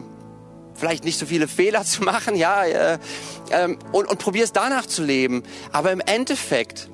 vielleicht 0.75 1.05
nicht 1.05 1.19
so 1.19 1.27
viele 1.27 1.47
Fehler 1.49 1.85
zu 1.85 2.03
machen, 2.03 2.35
ja, 2.35 2.65
äh, 2.65 2.99
ähm, 3.51 3.79
und, 3.93 4.09
und 4.09 4.19
probierst 4.19 4.55
danach 4.55 4.85
zu 4.85 5.03
leben. 5.03 5.45
Aber 5.73 5.93
im 5.93 6.01
Endeffekt 6.01 6.91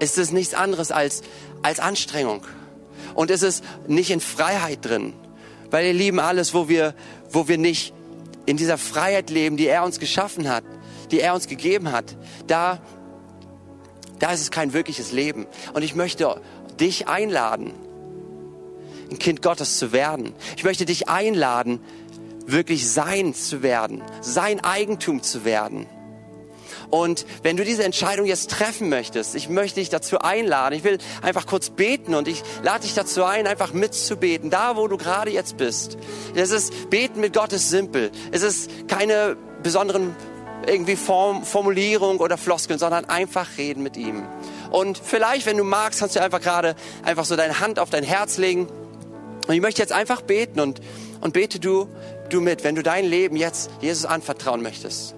ist 0.00 0.18
es 0.18 0.32
nichts 0.32 0.54
anderes 0.54 0.90
als, 0.90 1.22
als 1.62 1.80
Anstrengung. 1.80 2.42
Und 3.14 3.30
es 3.30 3.42
ist 3.42 3.64
nicht 3.86 4.10
in 4.10 4.20
Freiheit 4.20 4.84
drin. 4.84 5.14
Weil 5.70 5.86
ihr 5.86 5.94
lieben 5.94 6.20
alles, 6.20 6.52
wo 6.52 6.68
wir, 6.68 6.94
wo 7.30 7.48
wir 7.48 7.56
nicht 7.56 7.94
in 8.44 8.56
dieser 8.56 8.78
Freiheit 8.78 9.30
leben, 9.30 9.56
die 9.56 9.66
er 9.66 9.84
uns 9.84 10.00
geschaffen 10.00 10.48
hat, 10.48 10.64
die 11.12 11.20
er 11.20 11.32
uns 11.34 11.46
gegeben 11.46 11.92
hat, 11.92 12.16
da, 12.48 12.80
da 14.18 14.32
ist 14.32 14.40
es 14.40 14.50
kein 14.50 14.72
wirkliches 14.72 15.12
Leben. 15.12 15.46
Und 15.74 15.82
ich 15.82 15.94
möchte 15.94 16.40
dich 16.78 17.08
einladen, 17.08 17.72
ein 19.10 19.18
Kind 19.18 19.42
Gottes 19.42 19.78
zu 19.78 19.92
werden. 19.92 20.34
Ich 20.56 20.64
möchte 20.64 20.84
dich 20.84 21.08
einladen, 21.08 21.80
wirklich 22.46 22.88
sein 22.88 23.34
zu 23.34 23.62
werden, 23.62 24.02
sein 24.20 24.62
Eigentum 24.62 25.22
zu 25.22 25.44
werden. 25.44 25.86
Und 26.90 27.26
wenn 27.42 27.56
du 27.56 27.64
diese 27.64 27.84
Entscheidung 27.84 28.26
jetzt 28.26 28.50
treffen 28.50 28.88
möchtest, 28.88 29.34
ich 29.34 29.48
möchte 29.48 29.80
dich 29.80 29.88
dazu 29.88 30.18
einladen. 30.20 30.74
Ich 30.74 30.84
will 30.84 30.98
einfach 31.20 31.46
kurz 31.46 31.70
beten 31.70 32.14
und 32.14 32.28
ich 32.28 32.42
lade 32.62 32.82
dich 32.82 32.94
dazu 32.94 33.24
ein, 33.24 33.46
einfach 33.46 33.72
mitzubeten, 33.72 34.50
da 34.50 34.76
wo 34.76 34.86
du 34.86 34.96
gerade 34.96 35.30
jetzt 35.30 35.56
bist. 35.56 35.98
Es 36.34 36.50
ist 36.50 36.90
Beten 36.90 37.20
mit 37.20 37.32
Gott 37.32 37.52
ist 37.52 37.70
simpel. 37.70 38.12
Es 38.30 38.42
ist 38.42 38.70
keine 38.88 39.36
besonderen 39.62 40.14
irgendwie 40.66 40.96
Form, 40.96 41.44
Formulierung 41.44 42.18
oder 42.18 42.38
Floskeln, 42.38 42.78
sondern 42.78 43.04
einfach 43.04 43.58
reden 43.58 43.82
mit 43.82 43.96
ihm. 43.96 44.22
Und 44.70 44.98
vielleicht, 44.98 45.46
wenn 45.46 45.56
du 45.56 45.64
magst, 45.64 46.00
kannst 46.00 46.16
du 46.16 46.22
einfach 46.22 46.40
gerade 46.40 46.74
einfach 47.02 47.24
so 47.24 47.36
deine 47.36 47.60
Hand 47.60 47.78
auf 47.78 47.90
dein 47.90 48.04
Herz 48.04 48.36
legen. 48.38 48.68
Und 49.46 49.54
ich 49.54 49.60
möchte 49.60 49.80
jetzt 49.80 49.92
einfach 49.92 50.22
beten 50.22 50.60
und, 50.60 50.80
und 51.20 51.32
bete 51.32 51.60
du, 51.60 51.88
du 52.30 52.40
mit, 52.40 52.64
wenn 52.64 52.74
du 52.74 52.82
dein 52.82 53.04
Leben 53.04 53.36
jetzt 53.36 53.70
Jesus 53.80 54.04
anvertrauen 54.04 54.62
möchtest. 54.62 55.14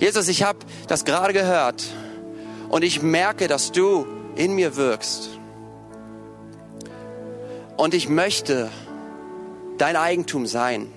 Jesus, 0.00 0.28
ich 0.28 0.42
habe 0.42 0.58
das 0.86 1.04
gerade 1.04 1.32
gehört 1.32 1.84
und 2.68 2.84
ich 2.84 3.02
merke, 3.02 3.48
dass 3.48 3.72
du 3.72 4.06
in 4.36 4.54
mir 4.54 4.76
wirkst. 4.76 5.30
Und 7.76 7.94
ich 7.94 8.08
möchte 8.08 8.70
dein 9.76 9.96
Eigentum 9.96 10.46
sein. 10.46 10.88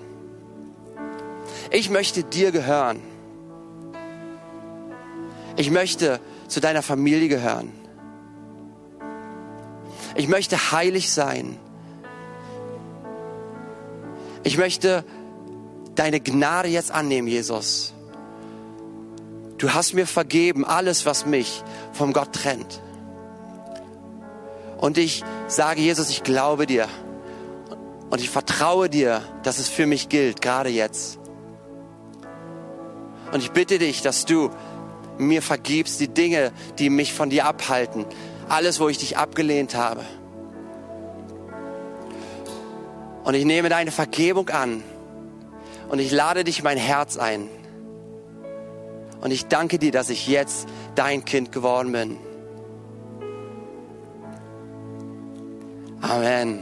Ich 1.70 1.90
möchte 1.90 2.24
dir 2.24 2.52
gehören. 2.52 3.00
Ich 5.56 5.70
möchte 5.70 6.20
zu 6.48 6.60
deiner 6.60 6.82
Familie 6.82 7.28
gehören. 7.28 7.72
Ich 10.14 10.28
möchte 10.28 10.72
heilig 10.72 11.10
sein. 11.10 11.58
Ich 14.44 14.58
möchte 14.58 15.04
deine 15.94 16.20
Gnade 16.20 16.68
jetzt 16.68 16.90
annehmen, 16.90 17.28
Jesus. 17.28 17.94
Du 19.58 19.72
hast 19.72 19.94
mir 19.94 20.06
vergeben 20.06 20.64
alles, 20.64 21.06
was 21.06 21.26
mich 21.26 21.62
vom 21.92 22.12
Gott 22.12 22.32
trennt. 22.32 22.80
Und 24.78 24.98
ich 24.98 25.22
sage, 25.46 25.80
Jesus, 25.80 26.10
ich 26.10 26.24
glaube 26.24 26.66
dir. 26.66 26.88
Und 28.10 28.20
ich 28.20 28.30
vertraue 28.30 28.90
dir, 28.90 29.22
dass 29.44 29.58
es 29.58 29.68
für 29.68 29.86
mich 29.86 30.08
gilt, 30.08 30.42
gerade 30.42 30.70
jetzt. 30.70 31.20
Und 33.32 33.40
ich 33.40 33.52
bitte 33.52 33.78
dich, 33.78 34.02
dass 34.02 34.24
du 34.24 34.50
mir 35.18 35.40
vergibst 35.40 36.00
die 36.00 36.08
Dinge, 36.08 36.52
die 36.78 36.90
mich 36.90 37.12
von 37.12 37.30
dir 37.30 37.46
abhalten. 37.46 38.04
Alles, 38.48 38.80
wo 38.80 38.88
ich 38.88 38.98
dich 38.98 39.16
abgelehnt 39.16 39.76
habe. 39.76 40.04
Und 43.24 43.34
ich 43.34 43.44
nehme 43.44 43.68
deine 43.68 43.90
Vergebung 43.90 44.48
an. 44.50 44.82
Und 45.88 45.98
ich 45.98 46.10
lade 46.10 46.44
dich 46.44 46.58
in 46.58 46.64
mein 46.64 46.78
Herz 46.78 47.16
ein. 47.16 47.48
Und 49.20 49.30
ich 49.30 49.46
danke 49.46 49.78
dir, 49.78 49.92
dass 49.92 50.10
ich 50.10 50.26
jetzt 50.26 50.68
dein 50.94 51.24
Kind 51.24 51.52
geworden 51.52 51.92
bin. 51.92 52.18
Amen. 56.00 56.58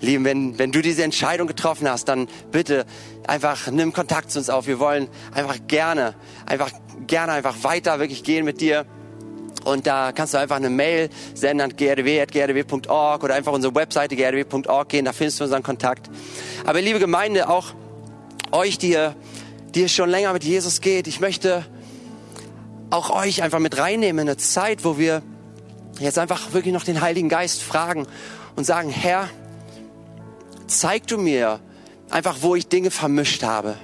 Lieben, 0.00 0.24
wenn, 0.24 0.58
wenn 0.58 0.72
du 0.72 0.80
diese 0.80 1.04
Entscheidung 1.04 1.46
getroffen 1.46 1.86
hast, 1.88 2.06
dann 2.06 2.26
bitte 2.50 2.86
einfach 3.26 3.70
nimm 3.70 3.92
Kontakt 3.92 4.30
zu 4.30 4.38
uns 4.38 4.48
auf. 4.48 4.66
Wir 4.66 4.78
wollen 4.78 5.08
einfach 5.34 5.58
gerne, 5.68 6.14
einfach 6.46 6.70
gerne 7.06 7.32
einfach 7.32 7.62
weiter 7.62 7.98
wirklich 7.98 8.24
gehen 8.24 8.46
mit 8.46 8.62
dir. 8.62 8.86
Und 9.64 9.86
da 9.86 10.12
kannst 10.12 10.34
du 10.34 10.38
einfach 10.38 10.56
eine 10.56 10.70
Mail 10.70 11.10
senden 11.34 11.70
an 11.70 11.76
grdw.grdw.org 11.76 13.24
oder 13.24 13.34
einfach 13.34 13.52
unsere 13.52 13.74
Webseite 13.74 14.16
grdw.org 14.16 14.88
gehen, 14.88 15.04
da 15.04 15.12
findest 15.12 15.40
du 15.40 15.44
unseren 15.44 15.62
Kontakt. 15.62 16.10
Aber 16.64 16.80
liebe 16.80 16.98
Gemeinde, 16.98 17.48
auch 17.48 17.74
euch, 18.52 18.78
die 18.78 18.90
ihr, 18.90 19.14
die 19.74 19.82
ihr 19.82 19.88
schon 19.88 20.10
länger 20.10 20.32
mit 20.32 20.44
Jesus 20.44 20.80
geht, 20.80 21.06
ich 21.06 21.20
möchte 21.20 21.64
auch 22.90 23.10
euch 23.10 23.42
einfach 23.42 23.58
mit 23.60 23.78
reinnehmen 23.78 24.22
in 24.22 24.28
eine 24.28 24.36
Zeit, 24.36 24.84
wo 24.84 24.98
wir 24.98 25.22
jetzt 26.00 26.18
einfach 26.18 26.52
wirklich 26.52 26.74
noch 26.74 26.84
den 26.84 27.00
Heiligen 27.00 27.28
Geist 27.28 27.62
fragen 27.62 28.06
und 28.56 28.64
sagen, 28.64 28.90
Herr, 28.90 29.28
zeig 30.66 31.06
du 31.06 31.18
mir 31.18 31.60
einfach, 32.08 32.38
wo 32.40 32.56
ich 32.56 32.66
Dinge 32.66 32.90
vermischt 32.90 33.42
habe. 33.42 33.76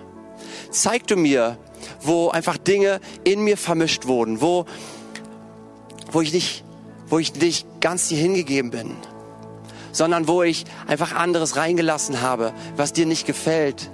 Zeig 0.71 1.07
du 1.07 1.17
mir, 1.17 1.59
wo 2.01 2.31
einfach 2.31 2.57
Dinge 2.57 3.01
in 3.25 3.41
mir 3.41 3.57
vermischt 3.57 4.07
wurden, 4.07 4.41
wo, 4.41 4.67
wo 6.11 6.21
ich 6.21 6.33
nicht, 6.33 6.65
wo 7.09 7.19
ich 7.19 7.35
nicht 7.35 7.67
ganz 7.81 8.09
dir 8.09 8.19
hingegeben 8.19 8.71
bin, 8.71 8.97
sondern 9.93 10.29
wo 10.29 10.43
ich 10.43 10.65
einfach 10.87 11.15
anderes 11.15 11.57
reingelassen 11.57 12.21
habe, 12.21 12.53
was 12.77 12.93
dir 12.93 13.07
nicht 13.07 13.27
gefällt. 13.27 13.91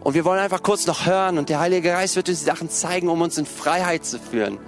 Und 0.00 0.14
wir 0.14 0.24
wollen 0.24 0.40
einfach 0.40 0.62
kurz 0.62 0.86
noch 0.86 1.06
hören 1.06 1.36
und 1.36 1.48
der 1.48 1.60
Heilige 1.60 1.90
Geist 1.90 2.16
wird 2.16 2.28
uns 2.28 2.38
die 2.38 2.44
Sachen 2.44 2.70
zeigen, 2.70 3.08
um 3.08 3.20
uns 3.20 3.36
in 3.36 3.46
Freiheit 3.46 4.04
zu 4.04 4.18
führen. 4.18 4.58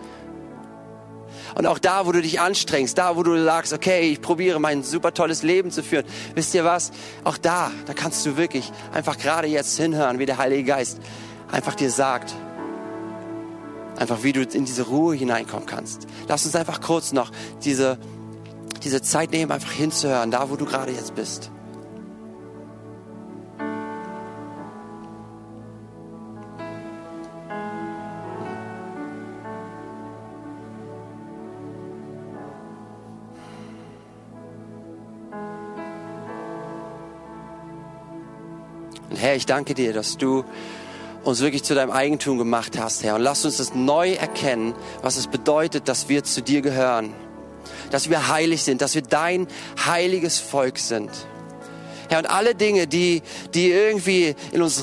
Und 1.54 1.66
auch 1.66 1.78
da, 1.78 2.06
wo 2.06 2.12
du 2.12 2.22
dich 2.22 2.40
anstrengst, 2.40 2.96
da, 2.96 3.16
wo 3.16 3.22
du 3.22 3.42
sagst, 3.44 3.72
okay, 3.72 4.10
ich 4.10 4.20
probiere 4.20 4.58
mein 4.58 4.82
super 4.82 5.12
tolles 5.12 5.42
Leben 5.42 5.70
zu 5.70 5.82
führen, 5.82 6.04
wisst 6.34 6.54
ihr 6.54 6.64
was? 6.64 6.92
Auch 7.24 7.36
da, 7.36 7.70
da 7.86 7.92
kannst 7.92 8.24
du 8.24 8.36
wirklich 8.36 8.72
einfach 8.92 9.18
gerade 9.18 9.48
jetzt 9.48 9.76
hinhören, 9.76 10.18
wie 10.18 10.26
der 10.26 10.38
Heilige 10.38 10.64
Geist 10.64 10.98
einfach 11.50 11.74
dir 11.74 11.90
sagt, 11.90 12.34
einfach 14.02 14.22
wie 14.24 14.32
du 14.32 14.42
in 14.42 14.64
diese 14.64 14.82
Ruhe 14.82 15.14
hineinkommen 15.14 15.66
kannst. 15.66 16.06
Lass 16.28 16.44
uns 16.44 16.54
einfach 16.56 16.80
kurz 16.80 17.12
noch 17.12 17.30
diese, 17.64 17.98
diese 18.82 19.00
Zeit 19.00 19.30
nehmen, 19.30 19.50
einfach 19.52 19.72
hinzuhören, 19.72 20.30
da, 20.30 20.50
wo 20.50 20.56
du 20.56 20.66
gerade 20.66 20.92
jetzt 20.92 21.14
bist. 21.14 21.50
Und 39.10 39.16
Herr, 39.16 39.36
ich 39.36 39.46
danke 39.46 39.74
dir, 39.74 39.92
dass 39.92 40.16
du 40.16 40.44
uns 41.24 41.40
wirklich 41.40 41.62
zu 41.62 41.74
deinem 41.74 41.90
Eigentum 41.90 42.38
gemacht 42.38 42.78
hast, 42.78 43.02
Herr. 43.02 43.14
Und 43.14 43.22
lass 43.22 43.44
uns 43.44 43.58
das 43.58 43.74
neu 43.74 44.12
erkennen, 44.12 44.74
was 45.02 45.16
es 45.16 45.26
bedeutet, 45.26 45.88
dass 45.88 46.08
wir 46.08 46.24
zu 46.24 46.42
dir 46.42 46.62
gehören. 46.62 47.12
Dass 47.90 48.10
wir 48.10 48.28
heilig 48.28 48.62
sind, 48.62 48.82
dass 48.82 48.94
wir 48.94 49.02
dein 49.02 49.46
heiliges 49.84 50.38
Volk 50.38 50.78
sind. 50.78 51.10
Herr, 52.08 52.18
und 52.18 52.26
alle 52.26 52.54
Dinge, 52.54 52.86
die, 52.86 53.22
die 53.54 53.70
irgendwie 53.70 54.34
in 54.50 54.62
uns, 54.62 54.82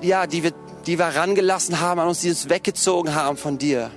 ja, 0.00 0.26
die 0.26 0.42
wir, 0.42 0.52
die 0.86 0.98
wir 0.98 1.06
rangelassen 1.06 1.80
haben, 1.80 2.00
an 2.00 2.08
uns, 2.08 2.20
die 2.20 2.30
uns 2.30 2.48
weggezogen 2.48 3.14
haben 3.14 3.36
von 3.36 3.58
dir. 3.58 3.90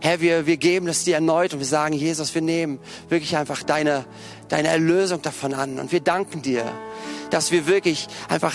Herr, 0.00 0.20
wir, 0.20 0.46
wir 0.46 0.58
geben 0.58 0.86
das 0.86 1.04
dir 1.04 1.14
erneut 1.14 1.54
und 1.54 1.60
wir 1.60 1.66
sagen, 1.66 1.94
Jesus, 1.94 2.34
wir 2.34 2.42
nehmen 2.42 2.78
wirklich 3.08 3.38
einfach 3.38 3.62
deine, 3.62 4.04
deine 4.48 4.68
Erlösung 4.68 5.22
davon 5.22 5.54
an. 5.54 5.78
Und 5.78 5.92
wir 5.92 6.00
danken 6.00 6.42
dir, 6.42 6.70
dass 7.30 7.50
wir 7.50 7.66
wirklich 7.66 8.08
einfach 8.28 8.54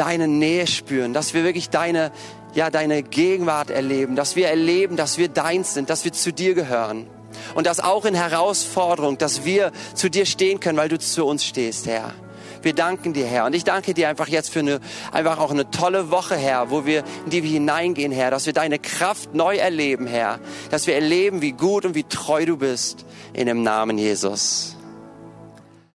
deine 0.00 0.28
Nähe 0.28 0.66
spüren, 0.66 1.12
dass 1.12 1.34
wir 1.34 1.44
wirklich 1.44 1.68
deine, 1.68 2.10
ja, 2.54 2.70
deine 2.70 3.02
Gegenwart 3.02 3.68
erleben, 3.70 4.16
dass 4.16 4.34
wir 4.34 4.48
erleben, 4.48 4.96
dass 4.96 5.18
wir 5.18 5.28
deins 5.28 5.74
sind, 5.74 5.90
dass 5.90 6.04
wir 6.04 6.12
zu 6.12 6.32
dir 6.32 6.54
gehören. 6.54 7.06
Und 7.54 7.66
das 7.66 7.80
auch 7.80 8.06
in 8.06 8.14
Herausforderung, 8.14 9.18
dass 9.18 9.44
wir 9.44 9.72
zu 9.94 10.08
dir 10.08 10.24
stehen 10.24 10.58
können, 10.58 10.78
weil 10.78 10.88
du 10.88 10.98
zu 10.98 11.26
uns 11.26 11.44
stehst, 11.44 11.86
Herr. 11.86 12.14
Wir 12.62 12.74
danken 12.74 13.12
dir, 13.12 13.26
Herr. 13.26 13.44
Und 13.46 13.54
ich 13.54 13.64
danke 13.64 13.94
dir 13.94 14.08
einfach 14.08 14.28
jetzt 14.28 14.50
für 14.50 14.60
eine, 14.60 14.80
einfach 15.12 15.38
auch 15.38 15.50
eine 15.50 15.70
tolle 15.70 16.10
Woche, 16.10 16.36
Herr, 16.36 16.70
wo 16.70 16.84
wir, 16.84 17.04
in 17.24 17.30
die 17.30 17.42
wir 17.42 17.50
hineingehen, 17.50 18.12
Herr, 18.12 18.30
dass 18.30 18.46
wir 18.46 18.52
deine 18.52 18.78
Kraft 18.78 19.34
neu 19.34 19.56
erleben, 19.56 20.06
Herr. 20.06 20.40
Dass 20.70 20.86
wir 20.86 20.94
erleben, 20.94 21.42
wie 21.42 21.52
gut 21.52 21.84
und 21.84 21.94
wie 21.94 22.04
treu 22.04 22.44
du 22.46 22.56
bist. 22.56 23.04
In 23.32 23.46
dem 23.46 23.62
Namen 23.62 23.96
Jesus. 23.96 24.76